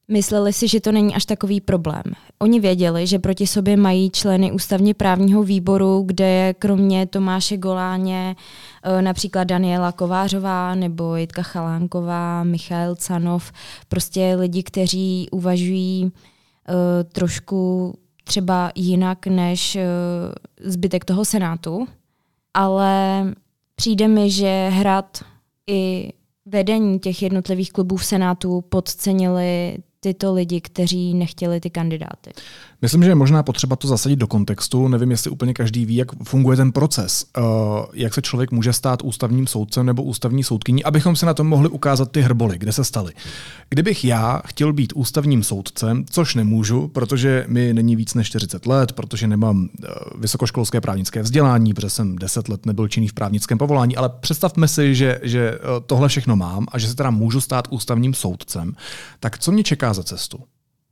Mysleli 0.07 0.53
si, 0.53 0.67
že 0.67 0.81
to 0.81 0.91
není 0.91 1.15
až 1.15 1.25
takový 1.25 1.61
problém. 1.61 2.03
Oni 2.39 2.59
věděli, 2.59 3.07
že 3.07 3.19
proti 3.19 3.47
sobě 3.47 3.77
mají 3.77 4.09
členy 4.09 4.51
ústavně 4.51 4.93
právního 4.93 5.43
výboru, 5.43 6.03
kde 6.05 6.27
je 6.29 6.53
kromě 6.53 7.05
Tomáše 7.05 7.57
Goláně 7.57 8.35
eh, 8.83 9.01
například 9.01 9.43
Daniela 9.43 9.91
Kovářová 9.91 10.75
nebo 10.75 11.15
Jitka 11.15 11.43
Chalánková, 11.43 12.43
Michael 12.43 12.95
Canov, 12.95 13.51
prostě 13.87 14.35
lidi, 14.39 14.63
kteří 14.63 15.27
uvažují 15.31 16.03
uh, 16.03 16.11
trošku 17.11 17.93
třeba 18.23 18.71
jinak 18.75 19.27
než 19.27 19.75
uh, 19.75 19.81
zbytek 20.71 21.05
toho 21.05 21.25
senátu, 21.25 21.87
ale 22.53 23.23
přijde 23.75 24.07
mi, 24.07 24.31
že 24.31 24.69
hrad 24.73 25.23
i 25.67 26.13
vedení 26.45 26.99
těch 26.99 27.21
jednotlivých 27.21 27.71
klubů 27.71 27.97
v 27.97 28.05
Senátu 28.05 28.61
podcenili 28.61 29.77
tyto 30.03 30.33
lidi, 30.33 30.61
kteří 30.61 31.13
nechtěli 31.13 31.59
ty 31.59 31.69
kandidáty. 31.69 32.31
Myslím, 32.81 33.03
že 33.03 33.09
je 33.09 33.15
možná 33.15 33.43
potřeba 33.43 33.75
to 33.75 33.87
zasadit 33.87 34.15
do 34.15 34.27
kontextu. 34.27 34.87
Nevím, 34.87 35.11
jestli 35.11 35.29
úplně 35.29 35.53
každý 35.53 35.85
ví, 35.85 35.95
jak 35.95 36.07
funguje 36.23 36.57
ten 36.57 36.71
proces. 36.71 37.25
Uh, 37.37 37.43
jak 37.93 38.13
se 38.13 38.21
člověk 38.21 38.51
může 38.51 38.73
stát 38.73 39.01
ústavním 39.01 39.47
soudcem 39.47 39.85
nebo 39.85 40.03
ústavní 40.03 40.43
soudkyní, 40.43 40.83
abychom 40.83 41.15
se 41.15 41.25
na 41.25 41.33
tom 41.33 41.47
mohli 41.47 41.69
ukázat 41.69 42.11
ty 42.11 42.21
hrboly, 42.21 42.57
kde 42.57 42.71
se 42.71 42.83
staly. 42.83 43.13
Kdybych 43.69 44.05
já 44.05 44.41
chtěl 44.45 44.73
být 44.73 44.93
ústavním 44.95 45.43
soudcem, 45.43 46.05
což 46.09 46.35
nemůžu, 46.35 46.87
protože 46.87 47.45
mi 47.47 47.73
není 47.73 47.95
víc 47.95 48.13
než 48.13 48.27
40 48.27 48.65
let, 48.65 48.91
protože 48.91 49.27
nemám 49.27 49.57
uh, 49.59 49.87
vysokoškolské 50.21 50.81
právnické 50.81 51.21
vzdělání, 51.21 51.73
protože 51.73 51.89
jsem 51.89 52.15
10 52.15 52.49
let 52.49 52.65
nebyl 52.65 52.87
činný 52.87 53.07
v 53.07 53.13
právnickém 53.13 53.57
povolání, 53.57 53.95
ale 53.95 54.09
představme 54.09 54.67
si, 54.67 54.95
že, 54.95 55.19
že 55.23 55.51
uh, 55.51 55.59
tohle 55.85 56.07
všechno 56.07 56.35
mám 56.35 56.65
a 56.71 56.79
že 56.79 56.87
se 56.87 56.95
teda 56.95 57.09
můžu 57.09 57.41
stát 57.41 57.67
ústavním 57.69 58.13
soudcem, 58.13 58.75
tak 59.19 59.39
co 59.39 59.51
mě 59.51 59.63
čeká 59.63 59.92
za 59.93 60.03
cestu? 60.03 60.39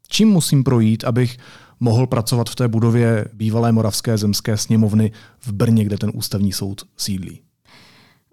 Čím 0.08 0.30
musím 0.30 0.64
projít, 0.64 1.04
abych 1.04 1.38
mohl 1.80 2.08
pracovat 2.08 2.50
v 2.50 2.56
té 2.56 2.68
budově 2.68 3.26
bývalé 3.34 3.72
Moravské 3.72 4.18
zemské 4.18 4.58
sněmovny 4.58 5.12
v 5.40 5.52
Brně, 5.52 5.86
kde 5.86 5.98
ten 5.98 6.12
ústavní 6.14 6.54
soud 6.54 6.82
sídlí. 6.98 7.42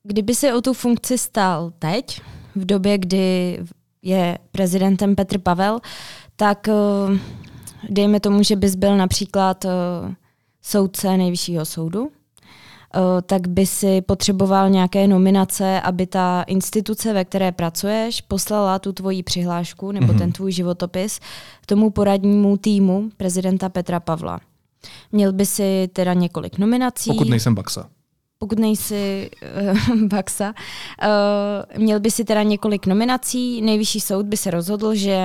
Kdyby 0.02 0.34
se 0.34 0.54
o 0.54 0.60
tu 0.60 0.72
funkci 0.72 1.18
stal 1.18 1.72
teď, 1.78 2.20
v 2.54 2.66
době, 2.66 2.98
kdy 2.98 3.58
je 4.02 4.38
prezidentem 4.52 5.14
Petr 5.14 5.38
Pavel, 5.38 5.78
tak 6.36 6.68
eh, 6.68 6.72
dejme 7.88 8.20
tomu, 8.20 8.42
že 8.42 8.56
bys 8.56 8.74
byl 8.74 8.96
například 8.96 9.64
eh, 9.64 9.70
soudce 10.62 11.16
nejvyššího 11.16 11.64
soudu, 11.64 12.10
tak 13.26 13.48
by 13.48 13.66
si 13.66 14.00
potřeboval 14.00 14.70
nějaké 14.70 15.08
nominace, 15.08 15.80
aby 15.80 16.06
ta 16.06 16.42
instituce, 16.42 17.12
ve 17.12 17.24
které 17.24 17.52
pracuješ, 17.52 18.20
poslala 18.20 18.78
tu 18.78 18.92
tvoji 18.92 19.22
přihlášku 19.22 19.92
nebo 19.92 20.12
mm-hmm. 20.12 20.18
ten 20.18 20.32
tvůj 20.32 20.52
životopis 20.52 21.20
tomu 21.66 21.90
poradnímu 21.90 22.56
týmu 22.56 23.10
prezidenta 23.16 23.68
Petra 23.68 24.00
Pavla. 24.00 24.40
Měl 25.12 25.32
by 25.32 25.46
si 25.46 25.88
teda 25.92 26.14
několik 26.14 26.58
nominací. 26.58 27.10
Pokud 27.10 27.28
nejsem 27.28 27.54
Baxa. 27.54 27.88
pokud 28.38 28.58
nejsi 28.58 29.30
uh, 29.90 30.02
Baxa, 30.08 30.54
uh, 30.54 31.80
měl 31.82 32.00
by 32.00 32.10
si 32.10 32.24
teda 32.24 32.42
několik 32.42 32.86
nominací, 32.86 33.62
nejvyšší 33.62 34.00
soud 34.00 34.26
by 34.26 34.36
se 34.36 34.50
rozhodl, 34.50 34.94
že 34.94 35.18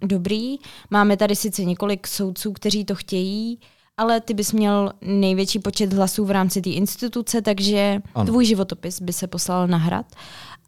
dobrý, 0.00 0.56
máme 0.90 1.16
tady 1.16 1.36
sice 1.36 1.64
několik 1.64 2.06
soudců, 2.06 2.52
kteří 2.52 2.84
to 2.84 2.94
chtějí, 2.94 3.58
ale 3.96 4.20
ty 4.20 4.34
bys 4.34 4.52
měl 4.52 4.92
největší 5.02 5.58
počet 5.58 5.92
hlasů 5.92 6.24
v 6.24 6.30
rámci 6.30 6.60
té 6.60 6.70
instituce, 6.70 7.42
takže 7.42 8.02
ano. 8.14 8.26
tvůj 8.26 8.44
životopis 8.44 9.00
by 9.00 9.12
se 9.12 9.26
poslal 9.26 9.66
na 9.66 9.78
hrad 9.78 10.06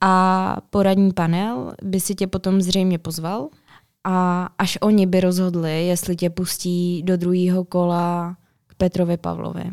a 0.00 0.56
poradní 0.70 1.12
panel 1.12 1.72
by 1.82 2.00
si 2.00 2.14
tě 2.14 2.26
potom 2.26 2.62
zřejmě 2.62 2.98
pozval 2.98 3.48
a 4.04 4.48
až 4.58 4.78
oni 4.80 5.06
by 5.06 5.20
rozhodli, 5.20 5.86
jestli 5.86 6.16
tě 6.16 6.30
pustí 6.30 7.02
do 7.02 7.16
druhého 7.16 7.64
kola 7.64 8.36
k 8.66 8.74
Petrovi 8.74 9.16
Pavlovi. 9.16 9.64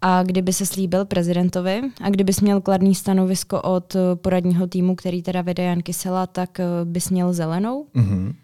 A 0.00 0.22
kdyby 0.22 0.52
se 0.52 0.66
slíbil 0.66 1.04
prezidentovi 1.04 1.82
a 2.02 2.10
kdybys 2.10 2.40
měl 2.40 2.60
kladný 2.60 2.94
stanovisko 2.94 3.62
od 3.62 3.96
poradního 4.14 4.66
týmu, 4.66 4.94
který 4.94 5.22
teda 5.22 5.42
vede 5.42 5.62
Jan 5.62 5.82
Kysela, 5.82 6.26
tak 6.26 6.60
bys 6.84 7.10
měl 7.10 7.32
zelenou. 7.32 7.86
Mm-hmm. 7.94 8.34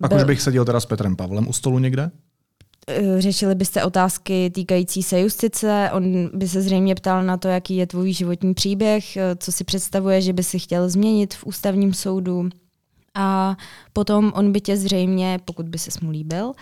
A 0.00 0.08
Byl... 0.08 0.24
bych 0.24 0.42
seděl 0.42 0.64
teda 0.64 0.80
s 0.80 0.86
Petrem 0.86 1.16
Pavlem 1.16 1.48
u 1.48 1.52
stolu 1.52 1.78
někde? 1.78 2.10
Eh, 2.90 3.20
řešili 3.20 3.54
byste 3.54 3.84
otázky 3.84 4.50
týkající 4.50 5.02
se 5.02 5.20
justice, 5.20 5.90
on 5.92 6.30
by 6.38 6.48
se 6.48 6.62
zřejmě 6.62 6.94
ptal 6.94 7.22
na 7.22 7.36
to, 7.36 7.48
jaký 7.48 7.76
je 7.76 7.86
tvůj 7.86 8.12
životní 8.12 8.54
příběh, 8.54 9.16
eh, 9.16 9.36
co 9.36 9.52
si 9.52 9.64
představuje, 9.64 10.22
že 10.22 10.32
by 10.32 10.42
si 10.42 10.58
chtěl 10.58 10.88
změnit 10.88 11.34
v 11.34 11.46
ústavním 11.46 11.94
soudu. 11.94 12.48
A 13.14 13.56
potom 13.92 14.32
on 14.34 14.52
by 14.52 14.60
tě 14.60 14.76
zřejmě, 14.76 15.40
pokud 15.44 15.68
by 15.68 15.78
se 15.78 15.90
mu 16.02 16.10
líbil, 16.10 16.52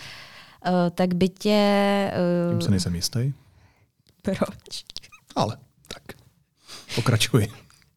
eh, 0.67 0.91
tak 0.91 1.15
by 1.15 1.29
tě... 1.29 2.13
Tím 2.51 2.63
se 2.63 2.71
nejsem 2.71 2.95
jistý. 2.95 3.33
Proč? 4.23 4.85
Ale 5.37 5.57
tak. 5.89 6.03
Pokračuj. 6.95 7.49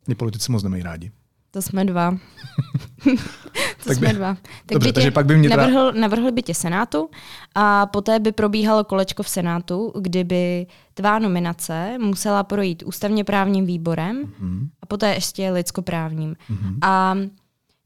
Mě 0.07 0.15
politici 0.15 0.51
moc 0.51 0.63
nemají 0.63 0.84
rádi. 0.84 1.12
To 1.57 1.61
jsme 1.61 1.85
dva. 1.85 2.11
to 3.03 3.87
tak 3.87 3.97
jsme 3.97 4.07
by, 4.07 4.13
dva. 4.13 4.33
Tak 4.33 4.73
dobře, 4.73 4.89
by 4.89 4.93
takže 4.93 5.11
pak 5.11 5.25
by 5.25 5.37
mě 5.37 5.49
teda... 5.49 5.61
navrhl, 5.61 5.91
navrhl 5.91 6.31
by 6.31 6.41
tě 6.41 6.53
Senátu 6.53 7.09
a 7.55 7.85
poté 7.85 8.19
by 8.19 8.31
probíhalo 8.31 8.83
kolečko 8.83 9.23
v 9.23 9.29
Senátu, 9.29 9.93
kdyby 9.99 10.67
tvá 10.93 11.19
nominace 11.19 11.97
musela 11.97 12.43
projít 12.43 12.83
ústavně 12.83 13.23
právním 13.23 13.65
výborem 13.65 14.23
mm-hmm. 14.23 14.67
a 14.81 14.85
poté 14.85 15.13
ještě 15.13 15.51
lidskoprávním. 15.51 16.35
Mm-hmm. 16.49 16.77
A 16.81 17.15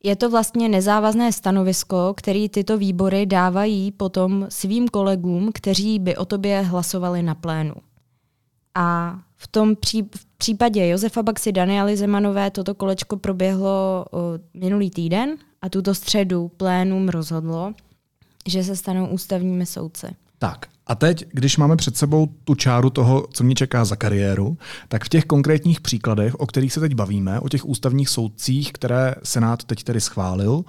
je 0.04 0.16
to 0.16 0.30
vlastně 0.30 0.70
nezávazné 0.70 1.32
stanovisko, 1.32 2.14
které 2.18 2.50
tyto 2.50 2.78
výbory 2.78 3.26
dávají 3.26 3.92
potom 3.92 4.46
svým 4.50 4.88
kolegům, 4.88 5.50
kteří 5.54 6.00
by 6.00 6.18
o 6.18 6.26
tobě 6.26 6.62
hlasovali 6.62 7.24
na 7.24 7.36
plénu. 7.36 7.74
A 8.76 9.18
v 9.42 9.48
tom 9.48 9.76
pří, 9.76 10.02
v 10.16 10.26
případě 10.38 10.88
Josefa 10.88 11.24
Baxy 11.24 11.52
Daniely 11.52 11.98
Zemanové 11.98 12.52
toto 12.52 12.76
kolečko 12.76 13.18
proběhlo 13.18 14.06
minulý 14.54 14.90
týden 14.90 15.36
a 15.62 15.70
tuto 15.70 15.96
středu 15.96 16.48
plénum 16.48 17.10
rozhodlo, 17.10 17.74
že 18.48 18.64
se 18.64 18.76
stanou 18.76 19.08
ústavními 19.08 19.66
soudci. 19.66 20.08
Tak 20.40 20.66
a 20.88 20.96
teď, 20.96 21.26
když 21.32 21.58
máme 21.58 21.76
před 21.76 21.98
sebou 21.98 22.28
tu 22.44 22.56
čáru 22.56 22.90
toho, 22.90 23.28
co 23.34 23.44
mě 23.44 23.56
čeká 23.56 23.86
za 23.86 23.96
kariéru, 23.96 24.58
tak 24.88 25.06
v 25.06 25.10
těch 25.10 25.26
konkrétních 25.26 25.82
příkladech, 25.82 26.36
o 26.36 26.48
kterých 26.48 26.74
se 26.74 26.80
teď 26.80 26.94
bavíme, 26.94 27.40
o 27.40 27.50
těch 27.50 27.66
ústavních 27.66 28.10
soudcích, 28.10 28.74
které 28.74 29.16
Senát 29.24 29.64
teď 29.64 29.84
tedy 29.84 30.02
schválil, 30.02 30.64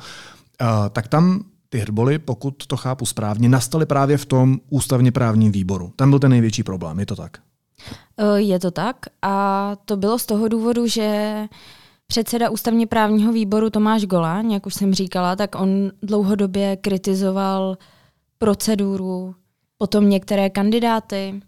tak 0.92 1.08
tam 1.08 1.44
ty 1.68 1.78
hrboly, 1.78 2.18
pokud 2.18 2.66
to 2.66 2.76
chápu 2.76 3.06
správně, 3.06 3.48
nastaly 3.48 3.86
právě 3.86 4.16
v 4.16 4.26
tom 4.26 4.60
ústavně 4.70 5.12
právním 5.12 5.52
výboru. 5.52 5.92
Tam 5.96 6.10
byl 6.10 6.18
ten 6.18 6.30
největší 6.30 6.62
problém, 6.62 7.00
je 7.00 7.06
to 7.06 7.16
tak? 7.16 7.38
Eh, 8.22 8.40
je 8.40 8.58
to 8.58 8.70
tak 8.70 8.96
a 9.22 9.76
to 9.84 9.96
bylo 9.96 10.18
z 10.18 10.26
toho 10.26 10.48
důvodu, 10.48 10.86
že 10.86 11.36
předseda 12.06 12.50
ústavně 12.50 12.86
právního 12.86 13.32
výboru 13.32 13.70
Tomáš 13.70 14.04
Goláň, 14.04 14.52
jak 14.52 14.66
už 14.66 14.74
jsem 14.74 14.94
říkala, 14.94 15.36
tak 15.36 15.54
on 15.54 15.90
dlouhodobě 16.02 16.76
kritizoval 16.76 17.76
proceduru, 18.38 19.34
potom 19.78 20.10
některé 20.10 20.50
kandidáty 20.50 21.40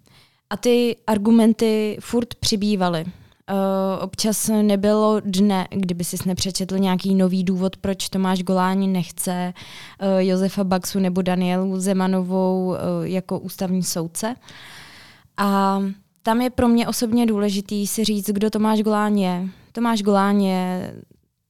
a 0.51 0.57
ty 0.57 0.97
argumenty 1.07 1.97
furt 2.01 2.35
přibývaly. 2.35 3.05
Uh, 3.51 4.05
občas 4.05 4.51
nebylo 4.63 5.21
dne, 5.25 5.69
kdyby 5.71 6.05
si 6.05 6.17
nepřečetl 6.27 6.79
nějaký 6.79 7.15
nový 7.15 7.45
důvod, 7.45 7.77
proč 7.77 8.09
Tomáš 8.09 8.43
Goláň 8.43 8.93
nechce 8.93 9.53
uh, 10.03 10.19
Josefa 10.19 10.65
Baxu 10.65 10.99
nebo 10.99 11.23
Danielu 11.23 11.81
Zemanovou 11.81 12.77
jako 13.03 13.39
ústavní 13.39 13.83
soudce. 13.83 14.35
A 15.37 15.81
tam 16.25 16.41
je 16.41 16.51
pro 16.51 16.69
mě 16.69 16.89
osobně 16.89 17.27
důležitý 17.27 17.87
si 17.87 18.05
říct, 18.05 18.31
kdo 18.31 18.51
Tomáš 18.51 18.83
Golán 18.83 19.17
je. 19.17 19.49
Tomáš 19.73 20.03
Golán 20.03 20.41
je 20.41 20.95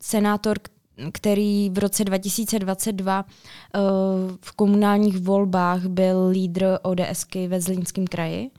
senátor, 0.03 0.59
který 1.13 1.71
v 1.71 1.79
roce 1.79 2.05
2022 2.05 3.21
uh, 3.21 3.27
eh, 3.75 3.81
v 4.41 4.53
komunálních 4.53 5.19
volbách 5.19 5.87
byl 5.87 6.27
lídr 6.27 6.79
ODSky 6.83 7.49
ve 7.49 7.61
Zlínském 7.61 8.07
kraji. 8.07 8.51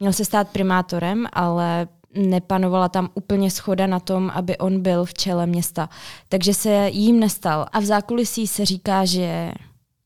Měl 0.00 0.12
se 0.12 0.24
stát 0.24 0.48
primátorem, 0.48 1.26
ale 1.32 1.88
nepanovala 2.14 2.88
tam 2.88 3.08
úplně 3.14 3.50
schoda 3.50 3.86
na 3.86 4.00
tom, 4.00 4.30
aby 4.34 4.58
on 4.58 4.82
byl 4.82 5.04
v 5.04 5.14
čele 5.14 5.46
města. 5.46 5.88
Takže 6.28 6.54
se 6.54 6.88
jím 6.92 7.20
nestal. 7.20 7.66
A 7.72 7.80
v 7.80 7.84
zákulisí 7.84 8.46
se 8.46 8.64
říká, 8.64 9.04
že 9.04 9.52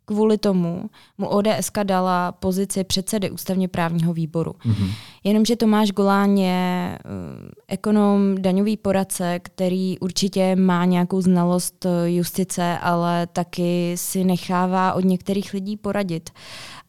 kvůli 0.09 0.38
tomu 0.38 0.90
mu 1.18 1.29
ODS 1.29 1.71
dala 1.83 2.33
pozici 2.33 2.85
předsedy 2.85 3.31
ústavně 3.31 3.68
právního 3.68 4.12
výboru. 4.12 4.51
Mm-hmm. 4.51 4.90
Jenomže 5.25 5.57
Tomáš 5.57 5.90
Golán 5.90 6.37
je 6.37 6.99
uh, 7.05 7.49
ekonom, 7.68 8.35
daňový 8.38 8.77
poradce, 8.77 9.38
který 9.38 9.99
určitě 9.99 10.57
má 10.57 10.85
nějakou 10.85 11.21
znalost 11.21 11.87
eh, 11.87 12.11
justice, 12.11 12.79
ale 12.79 13.27
taky 13.27 13.92
si 13.97 14.25
nechává 14.25 14.92
od 14.92 15.05
některých 15.05 15.53
lidí 15.53 15.77
poradit. 15.77 16.31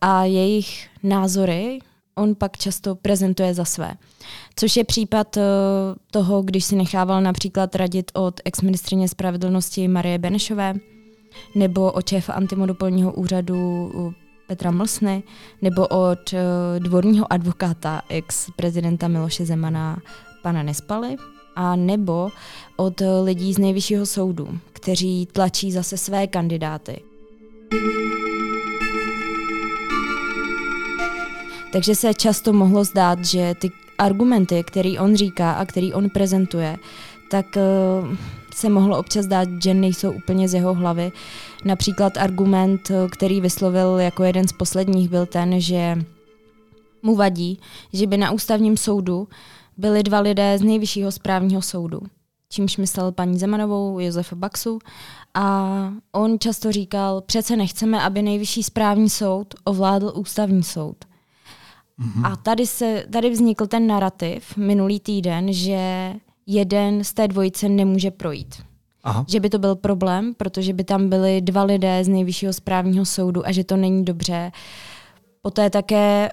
A 0.02 0.24
jejich 0.24 0.88
názory 1.04 1.80
on 2.16 2.36
pak 2.36 2.58
často 2.58 2.96
prezentuje 2.96 3.54
za 3.54 3.66
své. 3.66 3.94
Což 4.56 4.78
je 4.78 4.84
případ 4.84 5.38
uh, 5.38 5.44
toho, 6.12 6.42
když 6.42 6.66
si 6.66 6.76
nechával 6.76 7.22
například 7.22 7.76
radit 7.76 8.12
od 8.14 8.40
exministrině 8.46 9.08
spravedlnosti 9.08 9.88
Marie 9.88 10.18
Benešové, 10.18 10.74
nebo 11.56 11.92
od 11.92 12.10
šéfa 12.10 12.34
antimonopolního 12.34 13.14
úřadu 13.14 13.92
Petra 14.48 14.72
Mlsny, 14.72 15.24
nebo 15.62 15.88
od 15.88 16.34
uh, 16.34 16.40
dvorního 16.80 17.34
advokáta 17.34 18.02
ex-prezidenta 18.10 19.08
Miloše 19.08 19.46
Zemana 19.46 20.02
pana 20.42 20.64
Nespaly, 20.64 21.16
a 21.56 21.76
nebo 21.76 22.30
od 22.78 23.02
uh, 23.02 23.08
lidí 23.24 23.54
z 23.54 23.58
nejvyššího 23.58 24.06
soudu, 24.06 24.60
kteří 24.74 25.28
tlačí 25.32 25.72
zase 25.72 25.98
své 25.98 26.28
kandidáty. 26.28 27.02
Takže 31.72 31.96
se 31.96 32.14
často 32.14 32.54
mohlo 32.54 32.84
zdát, 32.84 33.26
že 33.26 33.54
ty 33.62 33.72
argumenty, 33.98 34.64
který 34.64 35.00
on 35.00 35.16
říká 35.16 35.52
a 35.52 35.66
který 35.66 35.94
on 35.94 36.10
prezentuje, 36.10 36.78
tak 37.32 37.46
uh, 37.56 38.16
se 38.56 38.70
mohlo 38.70 39.00
občas 39.00 39.26
dát, 39.26 39.50
že 39.64 39.74
nejsou 39.74 40.12
úplně 40.12 40.48
z 40.48 40.54
jeho 40.54 40.74
hlavy. 40.74 41.12
Například 41.66 42.18
argument, 42.18 42.92
který 43.12 43.42
vyslovil 43.42 44.00
jako 44.00 44.24
jeden 44.24 44.48
z 44.48 44.54
posledních, 44.54 45.10
byl 45.10 45.26
ten, 45.26 45.62
že 45.62 45.98
mu 47.04 47.16
vadí, 47.16 47.60
že 47.94 48.08
by 48.08 48.18
na 48.18 48.32
ústavním 48.32 48.78
soudu 48.78 49.28
byli 49.78 50.04
dva 50.04 50.20
lidé 50.20 50.58
z 50.58 50.62
nejvyššího 50.62 51.12
správního 51.12 51.62
soudu. 51.62 52.00
Čímž 52.50 52.78
myslel 52.78 53.12
paní 53.12 53.40
Zemanovou, 53.40 54.00
Josefa 54.00 54.36
Baxu. 54.36 54.80
A 55.34 55.94
on 56.12 56.40
často 56.40 56.72
říkal, 56.72 57.22
přece 57.22 57.56
nechceme, 57.56 58.02
aby 58.02 58.22
nejvyšší 58.22 58.64
správní 58.64 59.10
soud 59.10 59.54
ovládl 59.64 60.12
ústavní 60.16 60.64
soud. 60.64 60.98
Mm-hmm. 62.00 62.32
A 62.32 62.36
tady, 62.36 62.68
se, 62.68 63.06
tady 63.12 63.30
vznikl 63.30 63.68
ten 63.68 63.88
narrativ 63.88 64.58
minulý 64.58 65.00
týden, 65.00 65.54
že 65.54 66.14
jeden 66.52 67.04
z 67.04 67.14
té 67.14 67.28
dvojice 67.28 67.70
nemůže 67.70 68.12
projít. 68.12 68.56
Aha. 69.04 69.26
Že 69.28 69.40
by 69.40 69.50
to 69.50 69.60
byl 69.60 69.76
problém, 69.76 70.34
protože 70.38 70.74
by 70.74 70.84
tam 70.84 71.10
byli 71.10 71.42
dva 71.42 71.64
lidé 71.64 72.04
z 72.04 72.08
nejvyššího 72.08 72.54
správního 72.54 73.06
soudu 73.06 73.48
a 73.48 73.52
že 73.52 73.64
to 73.64 73.78
není 73.78 74.06
dobře. 74.06 74.52
Poté 75.42 75.70
také 75.70 76.30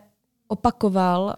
opakoval 0.49 1.35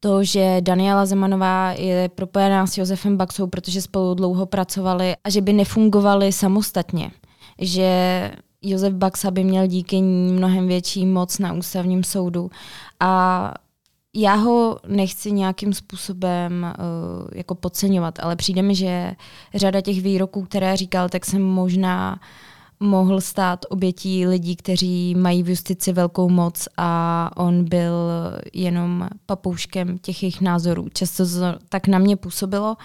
to, 0.00 0.24
že 0.24 0.56
Daniela 0.60 1.06
Zemanová 1.06 1.72
je 1.72 2.08
propojená 2.08 2.66
s 2.66 2.78
Josefem 2.78 3.16
Baxou, 3.16 3.46
protože 3.46 3.82
spolu 3.82 4.14
dlouho 4.14 4.46
pracovali 4.46 5.14
a 5.24 5.30
že 5.30 5.40
by 5.40 5.52
nefungovali 5.52 6.32
samostatně. 6.32 7.10
Že 7.58 8.30
Josef 8.62 8.94
Baxa 8.94 9.30
by 9.30 9.44
měl 9.44 9.66
díky 9.66 10.00
ní 10.00 10.32
mnohem 10.32 10.68
větší 10.68 11.06
moc 11.06 11.38
na 11.38 11.52
ústavním 11.52 12.04
soudu 12.04 12.50
a 13.00 13.54
já 14.14 14.34
ho 14.34 14.78
nechci 14.86 15.32
nějakým 15.32 15.72
způsobem 15.72 16.66
uh, 16.78 17.28
jako 17.34 17.54
podceňovat, 17.54 18.18
ale 18.22 18.36
přijde 18.36 18.62
mi, 18.62 18.74
že 18.74 19.14
řada 19.54 19.80
těch 19.80 20.02
výroků, 20.02 20.42
které 20.42 20.76
říkal, 20.76 21.08
tak 21.08 21.26
se 21.26 21.38
možná 21.38 22.20
mohl 22.80 23.20
stát 23.20 23.66
obětí 23.68 24.26
lidí, 24.26 24.56
kteří 24.56 25.14
mají 25.14 25.42
v 25.42 25.48
justici 25.48 25.92
velkou 25.92 26.28
moc 26.28 26.68
a 26.76 27.30
on 27.36 27.64
byl 27.64 27.94
jenom 28.52 29.08
papouškem 29.26 29.98
těch 29.98 30.22
jejich 30.22 30.40
názorů. 30.40 30.88
Často 30.92 31.26
to 31.26 31.58
tak 31.68 31.88
na 31.88 31.98
mě 31.98 32.16
působilo. 32.16 32.76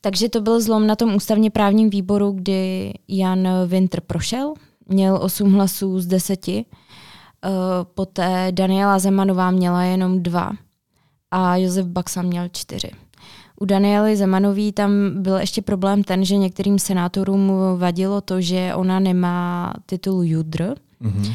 Takže 0.00 0.28
to 0.28 0.40
byl 0.40 0.60
zlom 0.60 0.86
na 0.86 0.96
tom 0.96 1.14
ústavně 1.14 1.50
právním 1.50 1.90
výboru, 1.90 2.32
kdy 2.32 2.92
Jan 3.08 3.48
Winter 3.66 4.00
prošel, 4.00 4.54
měl 4.88 5.18
8 5.22 5.52
hlasů 5.52 6.00
z 6.00 6.06
10. 6.06 6.46
Uh, 7.44 7.50
poté 7.94 8.48
Daniela 8.50 8.98
Zemanová 8.98 9.50
měla 9.50 9.82
jenom 9.82 10.22
dva 10.22 10.50
a 11.30 11.56
Josef 11.56 11.86
Baxa 11.86 12.22
měl 12.22 12.48
čtyři. 12.52 12.90
U 13.60 13.64
Daniely 13.64 14.16
Zemanový 14.16 14.72
tam 14.72 14.90
byl 15.22 15.36
ještě 15.36 15.62
problém 15.62 16.04
ten, 16.04 16.24
že 16.24 16.36
některým 16.36 16.78
senátorům 16.78 17.52
vadilo 17.76 18.20
to, 18.20 18.40
že 18.40 18.74
ona 18.74 18.98
nemá 18.98 19.74
titul 19.86 20.24
Judr, 20.24 20.74
mm-hmm. 21.02 21.34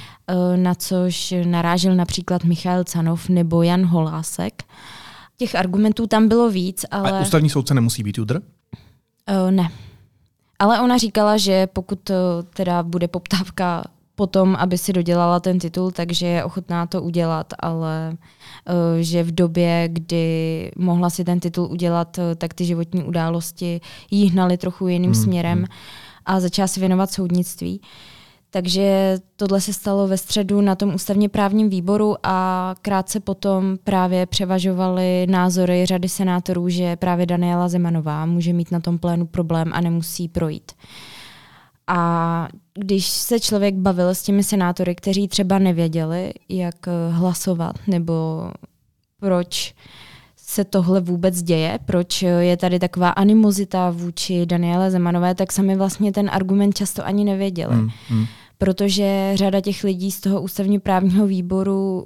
na 0.55 0.75
což 0.75 1.33
narážel 1.45 1.95
například 1.95 2.43
Michal 2.43 2.83
Canov 2.83 3.29
nebo 3.29 3.63
Jan 3.63 3.85
Holásek. 3.85 4.63
Těch 5.37 5.55
argumentů 5.55 6.07
tam 6.07 6.27
bylo 6.27 6.49
víc, 6.49 6.85
ale... 6.91 7.11
A 7.11 7.21
ústavní 7.21 7.49
soudce 7.49 7.73
nemusí 7.73 8.03
být 8.03 8.17
Judr? 8.17 8.41
Uh, 9.45 9.51
ne. 9.51 9.69
Ale 10.59 10.81
ona 10.81 10.97
říkala, 10.97 11.37
že 11.37 11.67
pokud 11.67 12.11
teda 12.55 12.83
bude 12.83 13.07
poptávka 13.07 13.83
potom, 14.19 14.55
aby 14.59 14.77
si 14.77 14.93
dodělala 14.93 15.39
ten 15.39 15.59
titul, 15.59 15.91
takže 15.91 16.27
je 16.27 16.43
ochotná 16.43 16.85
to 16.85 17.01
udělat, 17.01 17.53
ale 17.59 18.11
uh, 18.11 18.99
že 18.99 19.23
v 19.23 19.31
době, 19.31 19.87
kdy 19.91 20.25
mohla 20.75 21.09
si 21.09 21.23
ten 21.23 21.39
titul 21.39 21.71
udělat, 21.71 22.17
uh, 22.17 22.23
tak 22.35 22.53
ty 22.53 22.65
životní 22.65 23.03
události 23.03 23.81
jí 24.11 24.29
hnaly 24.29 24.57
trochu 24.57 24.87
jiným 24.87 25.11
hmm, 25.11 25.23
směrem 25.23 25.57
hmm. 25.57 25.67
a 26.25 26.39
začala 26.39 26.67
se 26.67 26.79
věnovat 26.79 27.11
soudnictví. 27.11 27.81
Takže 28.51 29.17
tohle 29.35 29.61
se 29.61 29.73
stalo 29.73 30.07
ve 30.07 30.17
středu 30.17 30.61
na 30.61 30.75
tom 30.75 30.95
ústavně 30.95 31.29
právním 31.29 31.69
výboru 31.69 32.15
a 32.23 32.75
krátce 32.81 33.19
potom 33.19 33.77
právě 33.83 34.25
převažovaly 34.25 35.27
názory 35.29 35.85
řady 35.85 36.09
senátorů, 36.09 36.69
že 36.69 36.95
právě 36.95 37.25
Daniela 37.25 37.67
Zemanová 37.67 38.25
může 38.25 38.53
mít 38.53 38.71
na 38.71 38.79
tom 38.79 38.97
plénu 38.97 39.25
problém 39.25 39.71
a 39.73 39.81
nemusí 39.81 40.27
projít. 40.27 40.71
A 41.91 42.47
když 42.73 43.07
se 43.07 43.39
člověk 43.39 43.75
bavil 43.75 44.09
s 44.09 44.23
těmi 44.23 44.43
senátory, 44.43 44.95
kteří 44.95 45.27
třeba 45.27 45.59
nevěděli, 45.59 46.33
jak 46.49 46.75
hlasovat 47.11 47.75
nebo 47.87 48.13
proč 49.19 49.73
se 50.35 50.63
tohle 50.63 51.01
vůbec 51.01 51.41
děje, 51.41 51.79
proč 51.85 52.21
je 52.21 52.57
tady 52.57 52.79
taková 52.79 53.09
animozita 53.09 53.89
vůči 53.89 54.45
Daniele 54.45 54.91
Zemanové, 54.91 55.35
tak 55.35 55.51
sami 55.51 55.75
vlastně 55.75 56.11
ten 56.11 56.29
argument 56.33 56.77
často 56.77 57.05
ani 57.05 57.23
nevěděli. 57.23 57.75
Hmm, 57.75 57.89
hmm. 58.09 58.25
Protože 58.57 59.31
řada 59.35 59.61
těch 59.61 59.83
lidí 59.83 60.11
z 60.11 60.19
toho 60.19 60.41
ústavně 60.41 60.79
právního 60.79 61.27
výboru 61.27 62.05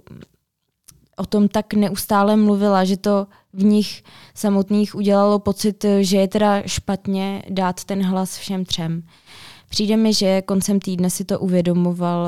o 1.17 1.25
tom 1.25 1.47
tak 1.47 1.73
neustále 1.73 2.35
mluvila, 2.35 2.83
že 2.83 2.97
to 2.97 3.27
v 3.53 3.63
nich 3.63 4.03
samotných 4.35 4.95
udělalo 4.95 5.39
pocit, 5.39 5.85
že 5.99 6.17
je 6.17 6.27
teda 6.27 6.61
špatně 6.65 7.43
dát 7.49 7.83
ten 7.83 8.03
hlas 8.03 8.37
všem 8.37 8.65
třem. 8.65 9.03
Přijde 9.73 9.97
mi, 9.97 10.13
že 10.13 10.41
koncem 10.41 10.79
týdne 10.79 11.09
si 11.09 11.25
to 11.25 11.39
uvědomoval 11.39 12.27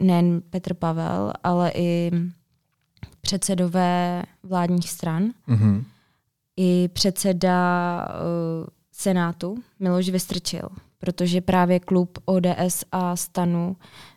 nejen 0.00 0.42
Petr 0.50 0.74
Pavel, 0.74 1.32
ale 1.44 1.72
i 1.74 2.10
předsedové 3.20 4.22
vládních 4.42 4.90
stran, 4.90 5.30
mm-hmm. 5.48 5.84
i 6.56 6.88
předseda 6.92 8.08
uh, 8.08 8.66
Senátu 8.92 9.58
Miloš 9.80 10.08
Vystrčil, 10.08 10.68
protože 10.98 11.40
právě 11.40 11.80
klub 11.80 12.18
ODS 12.24 12.84
a 12.92 13.16
Stanu 13.16 13.76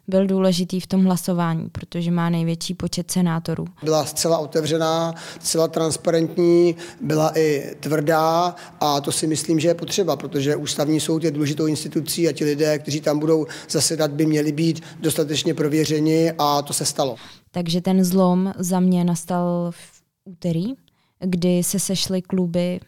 byl 0.09 0.27
důležitý 0.27 0.79
v 0.79 0.87
tom 0.87 1.03
hlasování, 1.03 1.69
protože 1.69 2.11
má 2.11 2.29
největší 2.29 2.73
počet 2.73 3.11
senátorů. 3.11 3.65
Byla 3.83 4.05
zcela 4.05 4.37
otevřená, 4.37 5.15
zcela 5.39 5.67
transparentní, 5.67 6.75
byla 7.01 7.37
i 7.37 7.75
tvrdá 7.79 8.55
a 8.79 9.01
to 9.01 9.11
si 9.11 9.27
myslím, 9.27 9.59
že 9.59 9.67
je 9.67 9.73
potřeba, 9.73 10.15
protože 10.15 10.55
ústavní 10.55 10.99
soud 10.99 11.23
je 11.23 11.31
důležitou 11.31 11.65
institucí 11.65 12.27
a 12.27 12.31
ti 12.31 12.45
lidé, 12.45 12.79
kteří 12.79 13.01
tam 13.01 13.19
budou 13.19 13.45
zasedat, 13.69 14.11
by 14.11 14.25
měli 14.25 14.51
být 14.51 14.81
dostatečně 14.99 15.53
prověřeni 15.53 16.31
a 16.37 16.61
to 16.61 16.73
se 16.73 16.85
stalo. 16.85 17.15
Takže 17.51 17.81
ten 17.81 18.03
zlom 18.03 18.53
za 18.57 18.79
mě 18.79 19.03
nastal 19.03 19.71
v 19.71 20.01
úterý, 20.25 20.73
kdy 21.19 21.63
se 21.63 21.79
sešly 21.79 22.21
kluby 22.21 22.79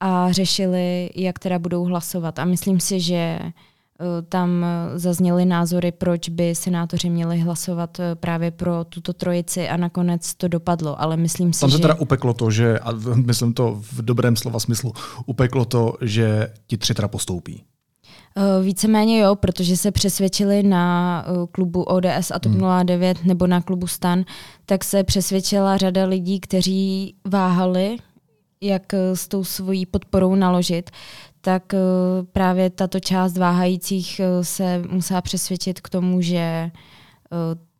a 0.00 0.32
řešili, 0.32 1.10
jak 1.14 1.38
teda 1.38 1.58
budou 1.58 1.84
hlasovat. 1.84 2.38
A 2.38 2.44
myslím 2.44 2.80
si, 2.80 3.00
že 3.00 3.38
tam 4.28 4.64
eh, 4.64 4.98
zazněly 4.98 5.44
názory, 5.44 5.92
proč 5.92 6.28
by 6.28 6.54
senátoři 6.54 7.10
měli 7.10 7.38
hlasovat 7.38 8.00
eh, 8.00 8.14
právě 8.14 8.50
pro 8.50 8.84
tuto 8.84 9.12
trojici 9.12 9.68
a 9.68 9.76
nakonec 9.76 10.34
to 10.34 10.48
dopadlo, 10.48 11.00
ale 11.00 11.16
myslím 11.16 11.52
si, 11.52 11.60
Tam 11.60 11.70
se 11.70 11.76
že... 11.76 11.82
teda 11.82 11.94
upeklo 11.94 12.34
to, 12.34 12.50
že, 12.50 12.78
a 12.78 12.92
myslím 13.14 13.52
to 13.52 13.78
v 13.80 14.02
dobrém 14.02 14.36
slova 14.36 14.60
smyslu, 14.60 14.92
upeklo 15.26 15.64
to, 15.64 15.94
že 16.00 16.48
ti 16.66 16.76
tři 16.76 16.94
teda 16.94 17.08
postoupí. 17.08 17.64
Víceméně 18.62 19.18
jo, 19.18 19.34
protože 19.34 19.76
se 19.76 19.90
přesvědčili 19.90 20.62
na 20.62 21.24
klubu 21.52 21.82
ODS 21.82 22.30
a 22.34 22.38
TOP 22.38 22.52
09 22.84 23.18
hmm. 23.18 23.28
nebo 23.28 23.46
na 23.46 23.60
klubu 23.60 23.86
STAN, 23.86 24.24
tak 24.66 24.84
se 24.84 25.04
přesvědčila 25.04 25.76
řada 25.76 26.04
lidí, 26.04 26.40
kteří 26.40 27.14
váhali, 27.28 27.96
jak 28.60 28.82
s 28.94 29.28
tou 29.28 29.44
svojí 29.44 29.86
podporou 29.86 30.34
naložit 30.34 30.90
tak 31.44 31.74
eh, 31.74 31.78
právě 32.32 32.70
tato 32.70 33.00
část 33.00 33.38
váhajících 33.38 34.20
eh, 34.20 34.44
se 34.44 34.82
musela 34.88 35.20
přesvědčit 35.20 35.80
k 35.80 35.88
tomu, 35.88 36.20
že 36.20 36.38
eh, 36.38 36.70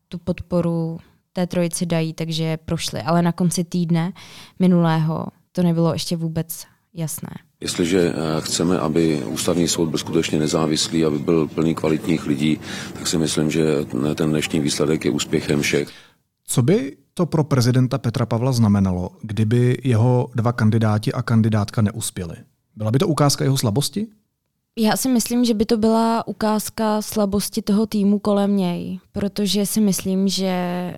tu 0.08 0.18
podporu 0.18 0.98
té 1.32 1.46
trojici 1.46 1.86
dají, 1.86 2.12
takže 2.12 2.56
prošli. 2.56 3.02
Ale 3.02 3.22
na 3.22 3.32
konci 3.32 3.64
týdne 3.64 4.12
minulého 4.58 5.26
to 5.52 5.62
nebylo 5.62 5.92
ještě 5.92 6.16
vůbec 6.16 6.64
jasné. 6.94 7.28
Jestliže 7.60 8.12
chceme, 8.40 8.78
aby 8.78 9.24
ústavní 9.24 9.68
soud 9.68 9.86
byl 9.86 9.98
skutečně 9.98 10.38
nezávislý, 10.38 11.04
aby 11.04 11.18
byl 11.18 11.48
plný 11.48 11.74
kvalitních 11.74 12.26
lidí, 12.26 12.60
tak 12.94 13.06
si 13.06 13.18
myslím, 13.18 13.50
že 13.50 13.64
ten 14.14 14.30
dnešní 14.30 14.60
výsledek 14.60 15.04
je 15.04 15.10
úspěchem 15.10 15.60
všech. 15.60 15.88
Co 16.46 16.62
by 16.62 16.96
to 17.14 17.26
pro 17.26 17.44
prezidenta 17.44 17.98
Petra 17.98 18.26
Pavla 18.26 18.52
znamenalo, 18.52 19.10
kdyby 19.22 19.78
jeho 19.84 20.30
dva 20.34 20.52
kandidáti 20.52 21.12
a 21.12 21.22
kandidátka 21.22 21.82
neuspěli? 21.82 22.36
Byla 22.76 22.90
by 22.90 22.98
to 22.98 23.08
ukázka 23.08 23.44
jeho 23.44 23.58
slabosti? 23.58 24.06
Já 24.78 24.96
si 24.96 25.08
myslím, 25.08 25.44
že 25.44 25.54
by 25.54 25.64
to 25.66 25.76
byla 25.76 26.28
ukázka 26.28 27.02
slabosti 27.02 27.62
toho 27.62 27.86
týmu 27.86 28.18
kolem 28.18 28.56
něj, 28.56 29.00
protože 29.12 29.66
si 29.66 29.80
myslím, 29.80 30.28
že 30.28 30.94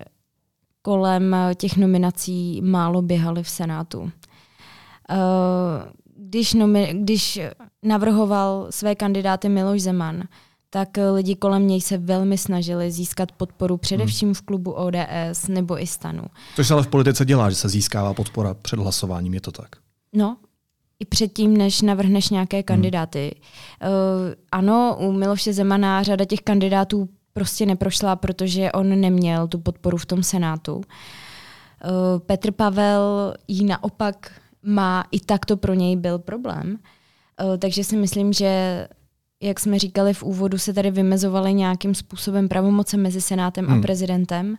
kolem 0.81 1.35
těch 1.55 1.77
nominací 1.77 2.61
málo 2.61 3.01
běhali 3.01 3.43
v 3.43 3.49
Senátu. 3.49 4.11
Eh, 5.09 5.15
když, 6.17 6.53
nomi- 6.53 7.03
když 7.03 7.39
navrhoval 7.83 8.67
své 8.69 8.95
kandidáty 8.95 9.49
Miloš 9.49 9.81
Zeman, 9.81 10.23
tak 10.69 10.89
lidi 11.13 11.35
kolem 11.35 11.67
něj 11.67 11.81
se 11.81 11.97
velmi 11.97 12.37
snažili 12.37 12.91
získat 12.91 13.31
podporu 13.31 13.77
především 13.77 14.33
v 14.33 14.41
klubu 14.41 14.71
ODS 14.71 15.47
nebo 15.47 15.81
i 15.81 15.87
stanu. 15.87 16.23
To 16.55 16.63
se 16.63 16.73
ale 16.73 16.83
v 16.83 16.87
politice 16.87 17.25
dělá, 17.25 17.49
že 17.49 17.55
se 17.55 17.69
získává 17.69 18.13
podpora 18.13 18.53
před 18.53 18.79
hlasováním, 18.79 19.33
je 19.33 19.41
to 19.41 19.51
tak? 19.51 19.69
No, 20.13 20.37
i 20.99 21.05
předtím, 21.05 21.57
než 21.57 21.81
navrhneš 21.81 22.29
nějaké 22.29 22.57
hmm. 22.57 22.63
kandidáty. 22.63 23.35
Hmm. 23.81 23.91
Uh, 23.91 24.33
ano, 24.51 24.97
u 24.99 25.11
Miloše 25.11 25.53
Zemana 25.53 26.03
řada 26.03 26.25
těch 26.25 26.41
kandidátů 26.41 27.09
prostě 27.33 27.65
neprošla, 27.65 28.15
protože 28.15 28.71
on 28.71 29.01
neměl 29.01 29.47
tu 29.47 29.59
podporu 29.59 29.97
v 29.97 30.05
tom 30.05 30.23
Senátu. 30.23 30.75
Uh, 30.75 30.81
Petr 32.25 32.51
Pavel 32.51 33.33
ji 33.47 33.65
naopak 33.65 34.31
má, 34.63 35.05
i 35.11 35.19
tak 35.19 35.45
to 35.45 35.57
pro 35.57 35.73
něj 35.73 35.95
byl 35.95 36.19
problém. 36.19 36.77
Uh, 37.43 37.57
takže 37.57 37.83
si 37.83 37.97
myslím, 37.97 38.33
že 38.33 38.87
jak 39.43 39.59
jsme 39.59 39.79
říkali 39.79 40.13
v 40.13 40.23
úvodu, 40.23 40.57
se 40.57 40.73
tady 40.73 40.91
vymezovaly 40.91 41.53
nějakým 41.53 41.95
způsobem 41.95 42.47
pravomoce 42.47 42.97
mezi 42.97 43.21
Senátem 43.21 43.65
hmm. 43.65 43.77
a 43.77 43.81
prezidentem 43.81 44.57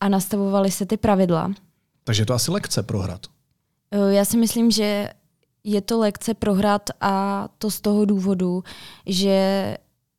a 0.00 0.08
nastavovaly 0.08 0.70
se 0.70 0.86
ty 0.86 0.96
pravidla. 0.96 1.52
Takže 2.04 2.26
to 2.26 2.34
asi 2.34 2.50
lekce 2.50 2.82
prohrát. 2.82 3.20
Já 4.10 4.24
si 4.24 4.36
myslím, 4.36 4.70
že 4.70 5.10
je 5.64 5.80
to 5.80 5.98
lekce 5.98 6.34
prohrát 6.34 6.90
a 7.00 7.48
to 7.58 7.70
z 7.70 7.80
toho 7.80 8.04
důvodu, 8.04 8.64
že 9.06 9.76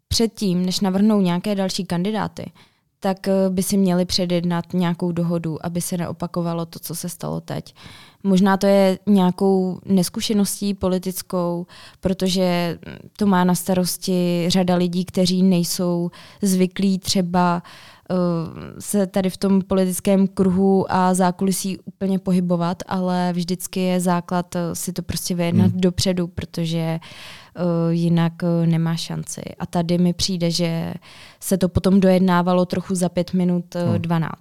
předtím, 0.07 0.65
než 0.65 0.79
navrhnou 0.79 1.21
nějaké 1.21 1.55
další 1.55 1.85
kandidáty, 1.85 2.51
tak 2.99 3.27
eh, 3.27 3.33
by 3.49 3.63
si 3.63 3.77
měli 3.77 4.05
předjednat 4.05 4.65
nějakou 4.73 5.11
dohodu, 5.11 5.65
aby 5.65 5.81
se 5.81 5.97
neopakovalo 5.97 6.65
to, 6.65 6.79
co 6.79 6.95
se 6.95 7.09
stalo 7.09 7.41
teď. 7.41 7.75
Možná 8.23 8.57
to 8.57 8.67
je 8.67 8.99
nějakou 9.05 9.79
neskušeností 9.85 10.73
politickou, 10.73 11.65
protože 11.99 12.79
to 13.17 13.25
má 13.25 13.43
na 13.43 13.55
starosti 13.55 14.45
řada 14.47 14.75
lidí, 14.75 15.05
kteří 15.05 15.43
nejsou 15.43 16.11
zvyklí 16.41 16.99
třeba 16.99 17.63
uh, 17.65 17.69
se 18.79 19.07
tady 19.07 19.29
v 19.29 19.37
tom 19.37 19.61
politickém 19.61 20.27
kruhu 20.27 20.91
a 20.91 21.13
zákulisí 21.13 21.77
úplně 21.85 22.19
pohybovat, 22.19 22.83
ale 22.87 23.33
vždycky 23.33 23.79
je 23.79 23.99
základ 23.99 24.55
uh, 24.55 24.61
si 24.73 24.93
to 24.93 25.01
prostě 25.01 25.35
vyjednat 25.35 25.71
hmm. 25.71 25.81
dopředu, 25.81 26.27
protože 26.27 26.99
uh, 26.99 27.63
jinak 27.89 28.33
nemá 28.65 28.95
šanci. 28.95 29.41
A 29.59 29.65
tady 29.65 29.97
mi 29.97 30.13
přijde, 30.13 30.51
že 30.51 30.93
se 31.39 31.57
to 31.57 31.69
potom 31.69 31.99
dojednávalo 31.99 32.65
trochu 32.65 32.95
za 32.95 33.09
pět 33.09 33.33
minut 33.33 33.75
hmm. 33.75 34.01
12. 34.01 34.33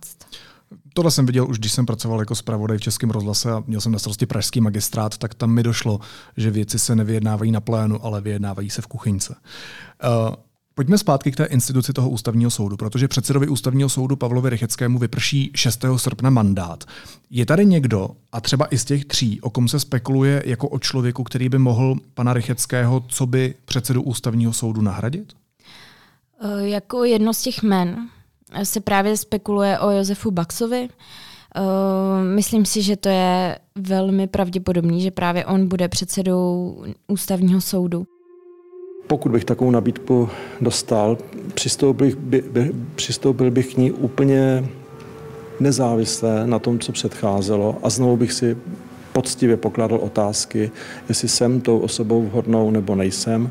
Tohle 0.94 1.10
jsem 1.10 1.26
viděl 1.26 1.50
už, 1.50 1.58
když 1.58 1.72
jsem 1.72 1.86
pracoval 1.86 2.20
jako 2.20 2.34
zpravodaj 2.34 2.78
v 2.78 2.80
Českém 2.80 3.10
rozhlase 3.10 3.52
a 3.52 3.62
měl 3.66 3.80
jsem 3.80 3.92
na 3.92 3.98
starosti 3.98 4.26
pražský 4.26 4.60
magistrát, 4.60 5.18
tak 5.18 5.34
tam 5.34 5.50
mi 5.50 5.62
došlo, 5.62 6.00
že 6.36 6.50
věci 6.50 6.78
se 6.78 6.96
nevyjednávají 6.96 7.52
na 7.52 7.60
plénu, 7.60 8.04
ale 8.04 8.20
vyjednávají 8.20 8.70
se 8.70 8.82
v 8.82 8.86
kuchyňce. 8.86 9.34
Uh, 10.28 10.34
Pojďme 10.78 10.98
zpátky 10.98 11.32
k 11.32 11.36
té 11.36 11.44
instituci 11.44 11.92
toho 11.92 12.10
ústavního 12.10 12.50
soudu, 12.50 12.76
protože 12.76 13.08
předsedovi 13.08 13.48
ústavního 13.48 13.88
soudu 13.88 14.16
Pavlovi 14.16 14.50
Rycheckému 14.50 14.98
vyprší 14.98 15.50
6. 15.54 15.84
srpna 15.96 16.30
mandát. 16.30 16.84
Je 17.30 17.46
tady 17.46 17.66
někdo, 17.66 18.10
a 18.32 18.40
třeba 18.40 18.66
i 18.66 18.78
z 18.78 18.84
těch 18.84 19.04
tří, 19.04 19.40
o 19.40 19.50
kom 19.50 19.68
se 19.68 19.80
spekuluje 19.80 20.42
jako 20.46 20.68
o 20.68 20.78
člověku, 20.78 21.24
který 21.24 21.48
by 21.48 21.58
mohl 21.58 21.96
pana 22.14 22.32
Rycheckého, 22.32 23.04
co 23.08 23.26
by 23.26 23.54
předsedu 23.64 24.02
ústavního 24.02 24.52
soudu 24.52 24.80
nahradit? 24.80 25.32
Uh, 26.44 26.60
jako 26.60 27.04
jedno 27.04 27.34
z 27.34 27.42
těch 27.42 27.62
men 27.62 28.08
se 28.62 28.80
právě 28.80 29.16
spekuluje 29.16 29.78
o 29.78 29.90
Josefu 29.90 30.30
Baxovi. 30.30 30.88
Uh, 30.88 32.24
myslím 32.34 32.64
si, 32.64 32.82
že 32.82 32.96
to 32.96 33.08
je 33.08 33.58
velmi 33.74 34.26
pravděpodobný, 34.26 35.02
že 35.02 35.10
právě 35.10 35.46
on 35.46 35.68
bude 35.68 35.88
předsedou 35.88 36.76
ústavního 37.08 37.60
soudu. 37.60 38.06
Pokud 39.08 39.32
bych 39.32 39.44
takovou 39.44 39.70
nabídku 39.70 40.28
dostal, 40.60 41.18
přistoupil, 41.54 42.10
by, 42.18 42.44
by, 42.50 42.72
přistoupil 42.94 43.50
bych 43.50 43.74
k 43.74 43.76
ní 43.76 43.92
úplně 43.92 44.68
nezávisle 45.60 46.46
na 46.46 46.58
tom, 46.58 46.78
co 46.78 46.92
předcházelo 46.92 47.76
a 47.82 47.90
znovu 47.90 48.16
bych 48.16 48.32
si 48.32 48.56
poctivě 49.12 49.56
pokládal 49.56 49.98
otázky, 49.98 50.70
jestli 51.08 51.28
jsem 51.28 51.60
tou 51.60 51.78
osobou 51.78 52.22
vhodnou 52.22 52.70
nebo 52.70 52.94
nejsem. 52.94 53.50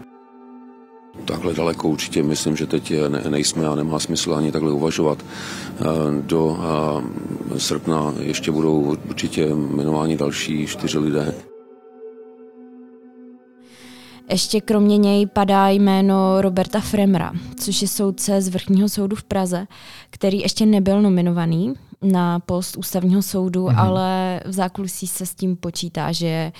Takhle 1.26 1.54
daleko 1.54 1.90
určitě 1.90 2.24
myslím, 2.24 2.56
že 2.56 2.66
teď 2.66 2.94
nejsme 3.30 3.68
a 3.68 3.76
nemá 3.76 4.00
smysl 4.00 4.36
ani 4.36 4.52
takhle 4.52 4.72
uvažovat. 4.72 5.26
Eh, 5.80 5.84
do 6.22 6.60
eh, 7.56 7.60
srpna 7.60 8.14
ještě 8.20 8.52
budou 8.52 8.98
určitě 9.10 9.46
jmenováni 9.46 10.18
další 10.18 10.68
čtyři 10.68 11.00
lidé. 11.00 11.34
Ještě 14.30 14.62
kromě 14.62 14.98
něj 14.98 15.26
padá 15.26 15.70
jméno 15.70 16.42
Roberta 16.42 16.80
Fremra, 16.80 17.32
což 17.60 17.82
je 17.82 17.88
soudce 17.88 18.42
z 18.42 18.48
Vrchního 18.48 18.90
soudu 18.90 19.16
v 19.16 19.24
Praze, 19.24 19.68
který 20.10 20.40
ještě 20.40 20.66
nebyl 20.66 21.02
nominovaný 21.02 21.74
na 22.02 22.40
post 22.40 22.78
ústavního 22.78 23.22
soudu, 23.22 23.66
mm-hmm. 23.66 23.80
ale 23.80 24.42
v 24.46 24.52
zákulisí 24.52 25.08
se 25.08 25.26
s 25.26 25.36
tím 25.36 25.56
počítá, 25.56 26.12
že 26.12 26.52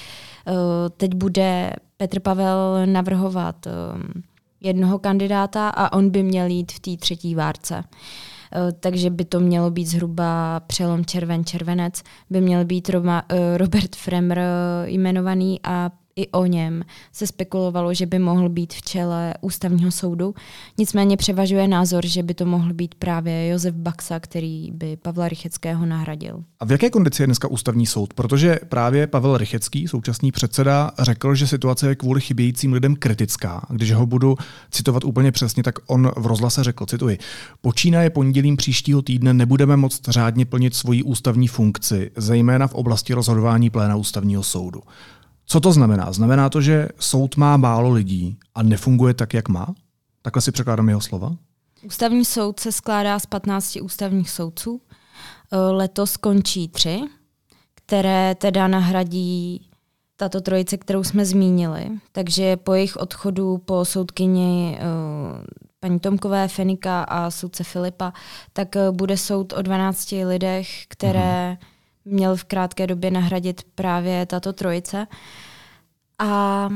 uh, 0.48 0.54
teď 0.98 1.14
bude 1.14 1.74
Petr 1.98 2.20
Pavel 2.20 2.86
navrhovat 2.86 3.66
uh, 3.66 3.72
jednoho 4.62 5.00
kandidáta 5.00 5.70
a 5.70 5.94
on 5.94 6.10
by 6.10 6.24
měl 6.24 6.48
jít 6.48 6.72
v 6.72 6.80
té 6.80 6.98
třetí 6.98 7.36
várce. 7.36 7.76
Uh, 7.84 8.72
takže 8.80 9.10
by 9.10 9.26
to 9.26 9.40
mělo 9.40 9.72
být 9.72 9.86
zhruba 9.86 10.60
přelom 10.60 11.06
červen-červenec, 11.06 12.04
by 12.30 12.42
měl 12.42 12.66
být 12.66 12.90
Roma, 12.90 13.24
uh, 13.32 13.40
Robert 13.58 13.96
Fremr 13.96 14.40
jmenovaný 14.86 15.60
a 15.64 15.90
i 16.18 16.28
o 16.28 16.46
něm 16.46 16.84
se 17.12 17.28
spekulovalo, 17.28 17.94
že 17.94 18.06
by 18.06 18.20
mohl 18.20 18.50
být 18.50 18.74
v 18.74 18.82
čele 18.82 19.34
ústavního 19.42 19.92
soudu. 19.92 20.36
Nicméně 20.78 21.18
převažuje 21.18 21.68
názor, 21.68 22.06
že 22.06 22.24
by 22.24 22.34
to 22.34 22.46
mohl 22.46 22.74
být 22.74 22.96
právě 22.96 23.48
Josef 23.48 23.76
Baxa, 23.76 24.20
který 24.20 24.72
by 24.72 24.98
Pavla 24.98 25.30
Rycheckého 25.30 25.86
nahradil. 25.86 26.44
A 26.60 26.66
v 26.66 26.72
jaké 26.72 26.90
kondici 26.90 27.24
je 27.24 27.26
dneska 27.28 27.48
ústavní 27.48 27.86
soud? 27.86 28.14
Protože 28.14 28.60
právě 28.70 29.08
Pavel 29.08 29.38
Rychecký, 29.38 29.88
současný 29.88 30.32
předseda, 30.32 30.92
řekl, 31.00 31.36
že 31.36 31.48
situace 31.48 31.88
je 31.88 31.96
kvůli 31.96 32.22
chybějícím 32.22 32.74
lidem 32.74 32.96
kritická. 32.96 33.66
Když 33.70 33.92
ho 33.92 34.06
budu 34.06 34.38
citovat 34.72 35.04
úplně 35.04 35.32
přesně, 35.32 35.64
tak 35.64 35.80
on 35.88 36.12
v 36.18 36.26
rozhlase 36.26 36.64
řekl, 36.64 36.86
cituji, 36.86 37.18
počínaje 37.62 38.10
pondělím 38.10 38.58
příštího 38.58 39.02
týdne 39.02 39.34
nebudeme 39.34 39.78
moct 39.78 40.10
řádně 40.10 40.46
plnit 40.46 40.76
svoji 40.76 41.04
ústavní 41.04 41.48
funkci, 41.48 42.12
zejména 42.16 42.68
v 42.68 42.74
oblasti 42.74 43.14
rozhodování 43.14 43.70
pléna 43.70 43.96
ústavního 43.96 44.44
soudu. 44.44 44.82
Co 45.50 45.60
to 45.60 45.72
znamená? 45.72 46.12
Znamená 46.12 46.50
to, 46.50 46.62
že 46.62 46.90
soud 47.00 47.38
má 47.38 47.58
málo 47.58 47.90
lidí 47.90 48.38
a 48.56 48.64
nefunguje 48.64 49.14
tak, 49.14 49.34
jak 49.34 49.50
má? 49.50 49.76
Takhle 50.22 50.42
si 50.42 50.52
překládám 50.52 50.90
jeho 50.90 51.02
slova. 51.02 51.36
Ústavní 51.86 52.26
soud 52.26 52.60
se 52.60 52.72
skládá 52.72 53.20
z 53.20 53.26
15 53.26 53.78
ústavních 53.82 54.30
soudců. 54.30 54.82
E, 55.52 55.58
letos 55.58 56.18
končí 56.18 56.68
tři, 56.68 57.02
které 57.76 58.36
teda 58.36 58.68
nahradí 58.68 59.70
tato 60.18 60.42
trojice, 60.42 60.78
kterou 60.78 61.04
jsme 61.04 61.26
zmínili. 61.26 61.90
Takže 62.12 62.58
po 62.58 62.74
jejich 62.74 62.98
odchodu 62.98 63.58
po 63.58 63.86
soudkyni 63.86 64.80
uh, 64.80 65.46
paní 65.80 66.00
Tomkové, 66.00 66.48
Fenika 66.48 67.04
a 67.04 67.32
soudce 67.32 67.64
Filipa, 67.64 68.14
tak 68.54 68.76
uh, 68.76 68.96
bude 68.96 69.18
soud 69.18 69.54
o 69.54 69.62
12 69.62 70.12
lidech, 70.12 70.68
které 70.88 71.52
mm 71.52 71.58
měl 72.08 72.36
v 72.36 72.44
krátké 72.44 72.88
době 72.88 73.12
nahradit 73.12 73.62
právě 73.76 74.26
tato 74.26 74.54
trojice. 74.54 75.08
A 76.20 76.70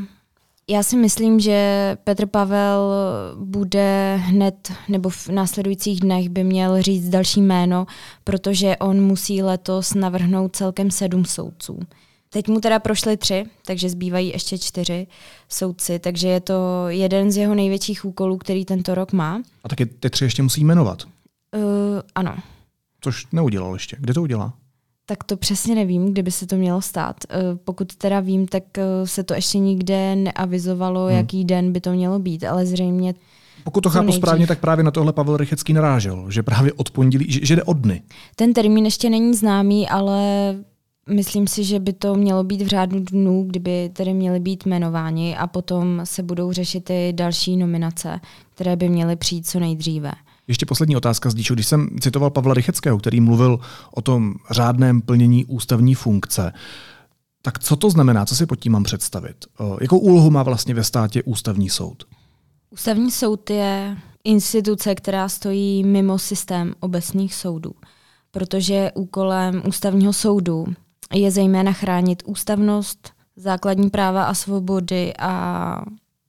já 0.70 0.84
si 0.84 0.98
myslím, 0.98 1.40
že 1.40 1.98
Petr 2.04 2.26
Pavel 2.26 2.94
bude 3.36 4.16
hned, 4.16 4.72
nebo 4.90 5.10
v 5.10 5.28
následujících 5.28 6.00
dnech 6.00 6.30
by 6.30 6.44
měl 6.44 6.82
říct 6.82 7.10
další 7.10 7.42
jméno, 7.42 7.86
protože 8.24 8.78
on 8.78 9.02
musí 9.02 9.44
letos 9.44 9.94
navrhnout 9.94 10.56
celkem 10.56 10.92
sedm 10.92 11.26
soudců. 11.26 11.80
Teď 12.30 12.48
mu 12.48 12.60
teda 12.60 12.80
prošly 12.80 13.18
tři, 13.18 13.46
takže 13.66 13.90
zbývají 13.90 14.30
ještě 14.30 14.58
čtyři 14.58 15.08
soudci, 15.50 16.00
takže 16.00 16.28
je 16.28 16.40
to 16.40 16.86
jeden 16.88 17.32
z 17.32 17.38
jeho 17.38 17.56
největších 17.56 18.06
úkolů, 18.06 18.38
který 18.38 18.66
tento 18.66 18.96
rok 18.96 19.14
má. 19.14 19.42
A 19.64 19.70
taky 19.70 19.86
ty 19.86 20.10
tři 20.10 20.24
ještě 20.24 20.44
musí 20.44 20.64
jmenovat. 20.64 21.04
Uh, 21.04 21.62
ano. 22.16 22.38
Což 23.02 23.28
neudělal 23.32 23.74
ještě. 23.74 23.98
Kde 24.00 24.14
to 24.14 24.22
udělá? 24.22 24.54
Tak 25.06 25.24
to 25.24 25.38
přesně 25.38 25.76
nevím, 25.76 26.12
kdyby 26.12 26.32
se 26.32 26.48
to 26.48 26.56
mělo 26.56 26.82
stát. 26.82 27.16
Eh, 27.30 27.36
pokud 27.64 27.96
teda 27.96 28.20
vím, 28.20 28.48
tak 28.48 28.78
eh, 28.78 28.84
se 29.06 29.24
to 29.24 29.34
ještě 29.34 29.60
nikde 29.60 30.16
neavizovalo, 30.16 31.06
hmm. 31.06 31.18
jaký 31.18 31.46
den 31.46 31.74
by 31.74 31.82
to 31.82 31.92
mělo 31.92 32.20
být, 32.20 32.44
ale 32.44 32.66
zřejmě 32.66 33.14
pokud 33.64 33.82
to 33.82 33.90
chápu 33.90 34.06
nejdřív. 34.06 34.22
správně, 34.22 34.48
tak 34.48 34.60
právě 34.60 34.84
na 34.84 34.92
tohle 34.92 35.14
Pavel 35.14 35.38
Rychecký 35.38 35.74
narážel, 35.74 36.26
že 36.30 36.44
právě 36.44 36.74
od 36.74 36.92
pondělí, 36.92 37.26
že, 37.32 37.40
že 37.44 37.56
jde 37.56 37.64
od 37.64 37.78
dny. 37.78 38.02
Ten 38.36 38.54
termín 38.54 38.86
ještě 38.86 39.10
není 39.10 39.34
známý, 39.34 39.90
ale 39.90 40.56
myslím 41.10 41.48
si, 41.48 41.64
že 41.64 41.80
by 41.80 41.94
to 41.94 42.16
mělo 42.16 42.44
být 42.44 42.62
v 42.62 42.68
řádu 42.68 43.00
dnů, 43.00 43.44
kdyby 43.48 43.90
tedy 43.94 44.14
měly 44.14 44.40
být 44.40 44.66
jmenováni 44.66 45.38
a 45.38 45.48
potom 45.48 46.02
se 46.04 46.24
budou 46.24 46.52
řešit 46.52 46.90
i 46.90 47.14
další 47.14 47.58
nominace, 47.58 48.20
které 48.56 48.76
by 48.76 48.90
měly 48.90 49.16
přijít 49.16 49.48
co 49.48 49.60
nejdříve. 49.60 50.12
Ještě 50.52 50.66
poslední 50.66 50.96
otázka 50.96 51.30
z 51.30 51.34
Když 51.34 51.68
jsem 51.68 51.90
citoval 52.00 52.30
Pavla 52.30 52.54
Rycheckého, 52.54 52.98
který 52.98 53.22
mluvil 53.22 53.60
o 53.92 54.02
tom 54.02 54.34
řádném 54.50 55.02
plnění 55.02 55.46
ústavní 55.46 55.96
funkce, 55.96 56.54
tak 57.42 57.60
co 57.60 57.76
to 57.76 57.90
znamená? 57.90 58.26
Co 58.26 58.36
si 58.36 58.46
pod 58.46 58.56
tím 58.56 58.72
mám 58.72 58.84
představit? 58.84 59.46
Jakou 59.82 59.98
úlohu 59.98 60.30
má 60.30 60.44
vlastně 60.44 60.74
ve 60.74 60.84
státě 60.84 61.24
ústavní 61.24 61.70
soud? 61.70 62.04
Ústavní 62.70 63.12
soud 63.12 63.50
je 63.50 63.98
instituce, 64.24 64.96
která 64.96 65.30
stojí 65.30 65.84
mimo 65.84 66.20
systém 66.20 66.74
obecných 66.80 67.36
soudů, 67.36 67.72
protože 68.32 68.92
úkolem 68.96 69.62
ústavního 69.68 70.14
soudu 70.14 70.66
je 71.14 71.32
zejména 71.32 71.72
chránit 71.72 72.24
ústavnost, 72.26 73.10
základní 73.36 73.90
práva 73.90 74.24
a 74.24 74.34
svobody 74.34 75.14
a 75.20 75.84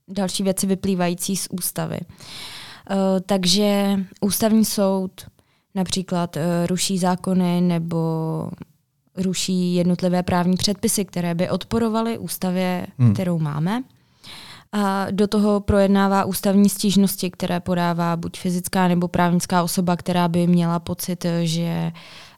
další 0.08 0.42
věci 0.42 0.66
vyplývající 0.66 1.37
z 1.37 1.48
ústavy. 1.50 1.98
Eh, 2.00 2.62
takže 3.26 4.00
ústavní 4.20 4.64
soud 4.64 5.11
například 5.74 6.37
eh, 6.37 6.66
ruší 6.66 6.98
zákony 6.98 7.61
nebo 7.61 7.98
ruší 9.16 9.74
jednotlivé 9.74 10.22
právní 10.22 10.57
předpisy, 10.57 11.05
které 11.05 11.35
by 11.35 11.50
odporovaly 11.50 12.18
ústavě, 12.18 12.87
hmm. 12.98 13.14
kterou 13.14 13.38
máme. 13.38 13.83
A 14.72 15.07
do 15.11 15.26
toho 15.26 15.61
projednává 15.61 16.24
ústavní 16.24 16.68
stížnosti, 16.68 17.31
které 17.31 17.61
podává 17.61 18.16
buď 18.16 18.38
fyzická 18.38 18.88
nebo 18.88 19.09
právnická 19.09 19.62
osoba, 19.62 19.96
která 19.96 20.28
by 20.28 20.46
měla 20.46 20.78
pocit, 20.78 21.26
že 21.42 21.92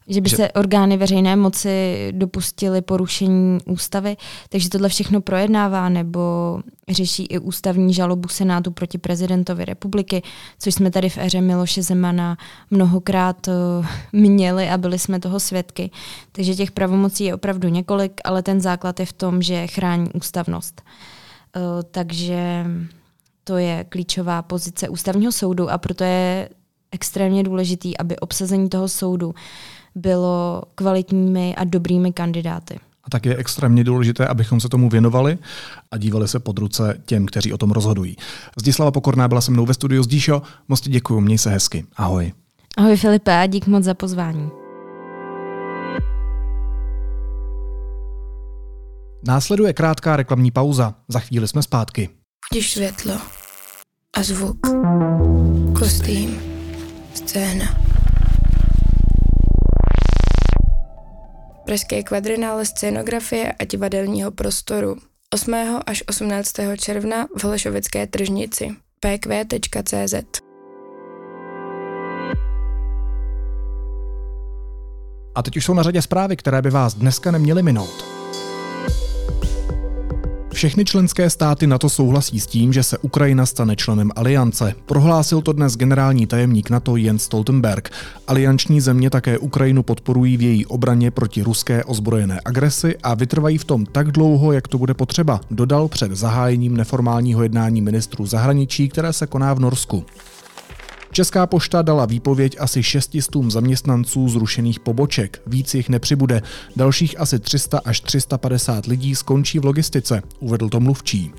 že 0.07 0.21
by 0.21 0.29
že... 0.29 0.35
se 0.35 0.51
orgány 0.51 0.97
veřejné 0.97 1.35
moci 1.35 2.07
dopustily 2.11 2.81
porušení 2.81 3.59
ústavy, 3.65 4.17
takže 4.49 4.69
tohle 4.69 4.89
všechno 4.89 5.21
projednává 5.21 5.89
nebo 5.89 6.19
řeší 6.89 7.25
i 7.25 7.39
ústavní 7.39 7.93
žalobu 7.93 8.27
Senátu 8.27 8.71
proti 8.71 8.97
prezidentovi 8.97 9.65
republiky, 9.65 10.21
což 10.59 10.73
jsme 10.73 10.91
tady 10.91 11.09
v 11.09 11.17
éře 11.17 11.41
Miloše 11.41 11.81
Zemana 11.81 12.37
mnohokrát 12.71 13.47
uh, 13.47 13.85
měli 14.11 14.69
a 14.69 14.77
byli 14.77 14.99
jsme 14.99 15.19
toho 15.19 15.39
svědky. 15.39 15.91
Takže 16.31 16.55
těch 16.55 16.71
pravomocí 16.71 17.23
je 17.23 17.35
opravdu 17.35 17.67
několik, 17.67 18.21
ale 18.23 18.43
ten 18.43 18.61
základ 18.61 18.99
je 18.99 19.05
v 19.05 19.13
tom, 19.13 19.41
že 19.41 19.67
chrání 19.67 20.09
ústavnost. 20.13 20.81
Uh, 21.55 21.61
takže 21.91 22.65
to 23.43 23.57
je 23.57 23.85
klíčová 23.89 24.41
pozice 24.41 24.89
ústavního 24.89 25.31
soudu 25.31 25.69
a 25.69 25.77
proto 25.77 26.03
je 26.03 26.49
extrémně 26.91 27.43
důležitý, 27.43 27.97
aby 27.97 28.19
obsazení 28.19 28.69
toho 28.69 28.87
soudu 28.87 29.35
bylo 29.95 30.63
kvalitními 30.75 31.55
a 31.55 31.63
dobrými 31.63 32.13
kandidáty. 32.13 32.79
A 33.03 33.09
tak 33.09 33.25
je 33.25 33.35
extrémně 33.35 33.83
důležité, 33.83 34.27
abychom 34.27 34.59
se 34.59 34.69
tomu 34.69 34.89
věnovali 34.89 35.37
a 35.91 35.97
dívali 35.97 36.27
se 36.27 36.39
pod 36.39 36.59
ruce 36.59 37.01
těm, 37.05 37.25
kteří 37.25 37.53
o 37.53 37.57
tom 37.57 37.71
rozhodují. 37.71 38.15
Zdislava 38.59 38.91
Pokorná 38.91 39.27
byla 39.27 39.41
se 39.41 39.51
mnou 39.51 39.65
ve 39.65 39.73
studiu. 39.73 40.03
Zdíšo, 40.03 40.41
moc 40.67 40.81
ti 40.81 40.89
děkuji, 40.89 41.21
měj 41.21 41.37
se 41.37 41.49
hezky. 41.49 41.85
Ahoj. 41.97 42.33
Ahoj 42.77 42.97
Filipe 42.97 43.39
a 43.41 43.45
dík 43.45 43.67
moc 43.67 43.83
za 43.83 43.93
pozvání. 43.93 44.49
Následuje 49.27 49.73
krátká 49.73 50.15
reklamní 50.15 50.51
pauza. 50.51 50.95
Za 51.07 51.19
chvíli 51.19 51.47
jsme 51.47 51.63
zpátky. 51.63 52.09
Když 52.51 52.73
světlo 52.73 53.13
a 54.17 54.23
zvuk, 54.23 54.57
kostým, 55.77 56.39
scéna 57.13 57.94
Pražské 61.65 62.03
kvadrinále 62.03 62.65
scénografie 62.65 63.51
a 63.51 63.65
divadelního 63.65 64.31
prostoru 64.31 64.95
8. 65.33 65.53
až 65.85 66.03
18. 66.07 66.53
června 66.79 67.27
v 67.37 67.43
Holešovické 67.43 68.07
tržnici 68.07 68.75
pq.cz 68.99 70.13
A 75.35 75.43
teď 75.43 75.57
už 75.57 75.65
jsou 75.65 75.73
na 75.73 75.83
řadě 75.83 76.01
zprávy, 76.01 76.35
které 76.35 76.61
by 76.61 76.69
vás 76.69 76.93
dneska 76.93 77.31
neměly 77.31 77.63
minout. 77.63 78.14
Všechny 80.55 80.85
členské 80.85 81.29
státy 81.29 81.67
NATO 81.67 81.89
souhlasí 81.89 82.39
s 82.39 82.47
tím, 82.47 82.73
že 82.73 82.83
se 82.83 82.97
Ukrajina 82.97 83.45
stane 83.45 83.75
členem 83.75 84.11
aliance. 84.15 84.75
Prohlásil 84.85 85.41
to 85.41 85.53
dnes 85.53 85.77
generální 85.77 86.27
tajemník 86.27 86.69
NATO 86.69 86.95
Jens 86.95 87.23
Stoltenberg. 87.23 87.89
Alianční 88.27 88.81
země 88.81 89.09
také 89.09 89.37
Ukrajinu 89.37 89.83
podporují 89.83 90.37
v 90.37 90.41
její 90.41 90.65
obraně 90.65 91.11
proti 91.11 91.41
ruské 91.41 91.83
ozbrojené 91.83 92.41
agresi 92.45 92.95
a 93.03 93.13
vytrvají 93.13 93.57
v 93.57 93.65
tom 93.65 93.85
tak 93.85 94.11
dlouho, 94.11 94.51
jak 94.51 94.67
to 94.67 94.77
bude 94.77 94.93
potřeba, 94.93 95.41
dodal 95.51 95.87
před 95.87 96.11
zahájením 96.11 96.77
neformálního 96.77 97.43
jednání 97.43 97.81
ministrů 97.81 98.25
zahraničí, 98.25 98.89
které 98.89 99.13
se 99.13 99.27
koná 99.27 99.53
v 99.53 99.59
Norsku. 99.59 100.05
Česká 101.15 101.47
pošta 101.47 101.81
dala 101.81 102.05
výpověď 102.05 102.55
asi 102.59 102.83
600 102.83 103.35
zaměstnanců 103.47 104.29
zrušených 104.29 104.79
poboček. 104.79 105.41
Víc 105.47 105.73
jich 105.73 105.89
nepřibude. 105.89 106.41
Dalších 106.75 107.19
asi 107.19 107.39
300 107.39 107.81
až 107.85 107.99
350 108.01 108.85
lidí 108.85 109.15
skončí 109.15 109.59
v 109.59 109.65
logistice, 109.65 110.21
uvedl 110.39 110.69
to 110.69 110.79
mluvčí. 110.79 111.31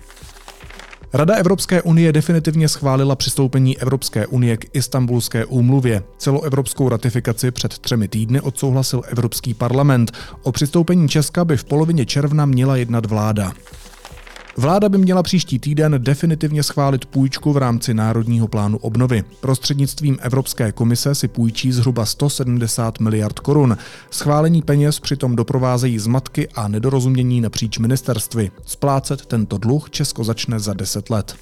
Rada 1.13 1.35
Evropské 1.35 1.83
unie 1.83 2.13
definitivně 2.13 2.69
schválila 2.69 3.17
přistoupení 3.17 3.79
Evropské 3.79 4.27
unie 4.27 4.57
k 4.57 4.77
Istanbulské 4.77 5.45
úmluvě. 5.45 6.03
Celoevropskou 6.19 6.89
ratifikaci 6.89 7.51
před 7.51 7.79
třemi 7.79 8.09
týdny 8.09 8.41
odsouhlasil 8.41 9.03
Evropský 9.07 9.55
parlament. 9.55 10.13
O 10.43 10.53
přistoupení 10.53 11.09
Česka 11.09 11.45
by 11.45 11.57
v 11.57 11.65
polovině 11.65 12.07
června 12.07 12.47
měla 12.47 12.77
jednat 12.77 13.07
vláda. 13.07 13.53
Vláda 14.59 14.89
by 14.89 14.99
měla 14.99 15.23
příští 15.23 15.59
týden 15.59 15.95
definitivně 15.99 16.63
schválit 16.63 17.07
půjčku 17.07 17.53
v 17.53 17.57
rámci 17.57 17.95
Národního 17.95 18.49
plánu 18.49 18.79
obnovy. 18.79 19.25
Prostřednictvím 19.41 20.19
Evropské 20.21 20.73
komise 20.73 21.15
si 21.15 21.29
půjčí 21.29 21.73
zhruba 21.73 22.07
170 22.07 23.01
miliard 23.01 23.39
korun. 23.39 23.77
Schválení 24.11 24.63
peněz 24.63 25.01
přitom 25.01 25.37
doprovázejí 25.37 25.99
zmatky 25.99 26.49
a 26.49 26.69
nedorozumění 26.69 27.41
napříč 27.41 27.79
ministerstvy. 27.79 28.51
Splácet 28.67 29.27
tento 29.27 29.59
dluh 29.59 29.91
Česko 29.91 30.25
začne 30.25 30.61
za 30.61 30.75
10 30.75 31.11
let 31.11 31.37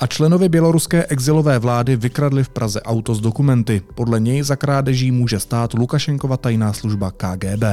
a 0.00 0.06
členovi 0.06 0.48
běloruské 0.48 1.06
exilové 1.06 1.58
vlády 1.58 1.96
vykradli 1.96 2.44
v 2.44 2.48
Praze 2.48 2.82
auto 2.82 3.14
s 3.14 3.20
dokumenty. 3.20 3.82
Podle 3.94 4.20
něj 4.20 4.42
za 4.42 4.56
krádeží 4.56 5.10
může 5.10 5.40
stát 5.40 5.74
Lukašenkova 5.74 6.36
tajná 6.36 6.72
služba 6.72 7.10
KGB. 7.10 7.64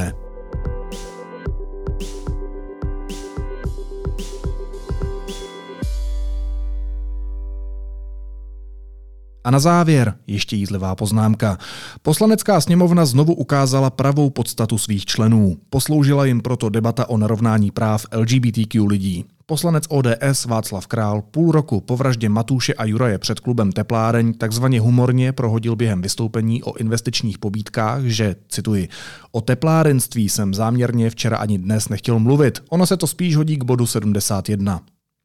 A 9.45 9.51
na 9.51 9.60
závěr 9.60 10.13
ještě 10.27 10.55
jízlivá 10.55 10.95
poznámka. 10.95 11.58
Poslanecká 12.01 12.62
sněmovna 12.62 13.05
znovu 13.05 13.34
ukázala 13.34 13.89
pravou 13.89 14.29
podstatu 14.29 14.77
svých 14.77 15.05
členů. 15.05 15.58
Posloužila 15.69 16.25
jim 16.25 16.41
proto 16.41 16.69
debata 16.69 17.10
o 17.10 17.17
narovnání 17.17 17.71
práv 17.71 18.05
LGBTQ 18.15 18.86
lidí. 18.86 19.25
Poslanec 19.45 19.84
ODS 19.89 20.45
Václav 20.45 20.88
Král 20.88 21.21
půl 21.21 21.51
roku 21.51 21.81
po 21.81 21.97
vraždě 21.97 22.29
Matuše 22.29 22.73
a 22.73 22.86
Juraje 22.86 23.17
před 23.17 23.39
klubem 23.39 23.71
Tepláreň 23.71 24.34
takzvaně 24.34 24.79
humorně 24.79 25.31
prohodil 25.31 25.75
během 25.75 26.01
vystoupení 26.01 26.63
o 26.63 26.77
investičních 26.77 27.38
pobídkách, 27.38 28.03
že, 28.03 28.36
cituji, 28.49 28.89
o 29.31 29.41
teplárenství 29.41 30.29
jsem 30.29 30.53
záměrně 30.53 31.10
včera 31.10 31.38
ani 31.38 31.58
dnes 31.58 31.89
nechtěl 31.89 32.19
mluvit, 32.19 32.63
ono 32.69 32.86
se 32.86 32.97
to 32.97 33.08
spíš 33.08 33.36
hodí 33.36 33.58
k 33.58 33.63
bodu 33.63 33.86
71. 33.86 34.81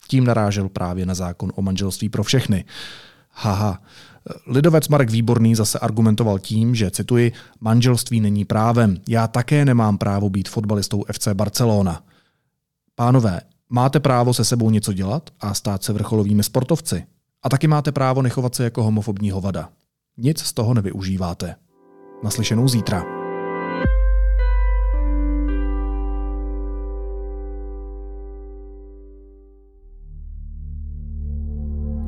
Tím 0.09 0.24
narážel 0.24 0.68
právě 0.68 1.06
na 1.06 1.14
zákon 1.14 1.52
o 1.54 1.62
manželství 1.62 2.09
pro 2.09 2.24
všechny. 2.24 2.64
Haha, 3.30 3.78
Lidovec 4.46 4.88
Marek 4.88 5.11
Výborný 5.11 5.54
zase 5.54 5.78
argumentoval 5.78 6.38
tím, 6.38 6.74
že, 6.74 6.90
cituji, 6.90 7.33
manželství 7.61 8.20
není 8.20 8.44
právem. 8.44 8.96
Já 9.09 9.26
také 9.26 9.64
nemám 9.64 9.98
právo 9.98 10.30
být 10.30 10.48
fotbalistou 10.48 11.04
FC 11.12 11.28
Barcelona. 11.35 12.02
Pánové, 12.94 13.40
máte 13.68 14.00
právo 14.00 14.35
se 14.35 14.44
sebou 14.44 14.70
něco 14.70 14.92
dělat 14.92 15.30
a 15.40 15.54
stát 15.54 15.85
se 15.85 15.92
vrcholovými 15.92 16.42
sportovci. 16.42 17.04
A 17.42 17.48
taky 17.48 17.66
máte 17.66 17.92
právo 17.92 18.22
nechovat 18.22 18.54
se 18.54 18.64
jako 18.64 18.83
homofobní 18.83 19.30
hovada. 19.30 19.68
Nic 20.16 20.40
z 20.40 20.52
toho 20.52 20.74
nevyužíváte. 20.74 21.54
Naslyšenou 22.24 22.68
zítra. 22.68 23.04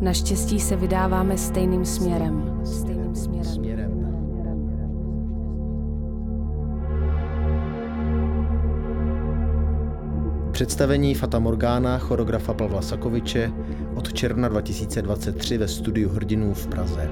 Naštěstí 0.03 0.61
se 0.61 0.77
vydáváme 0.77 1.39
stejným 1.39 1.85
směrem. 1.85 2.61
Stejným 2.65 3.15
směrem. 3.15 3.53
Představení 10.53 11.15
Fata 11.15 11.39
Morgana 11.39 11.99
choreografa 11.99 12.55
Pavla 12.55 12.83
Sakoviče 12.83 13.53
od 13.95 14.13
června 14.13 14.49
2023 14.49 15.59
ve 15.59 15.69
studiu 15.69 16.09
Hrdinů 16.09 16.55
v 16.55 16.67
Praze. 16.67 17.11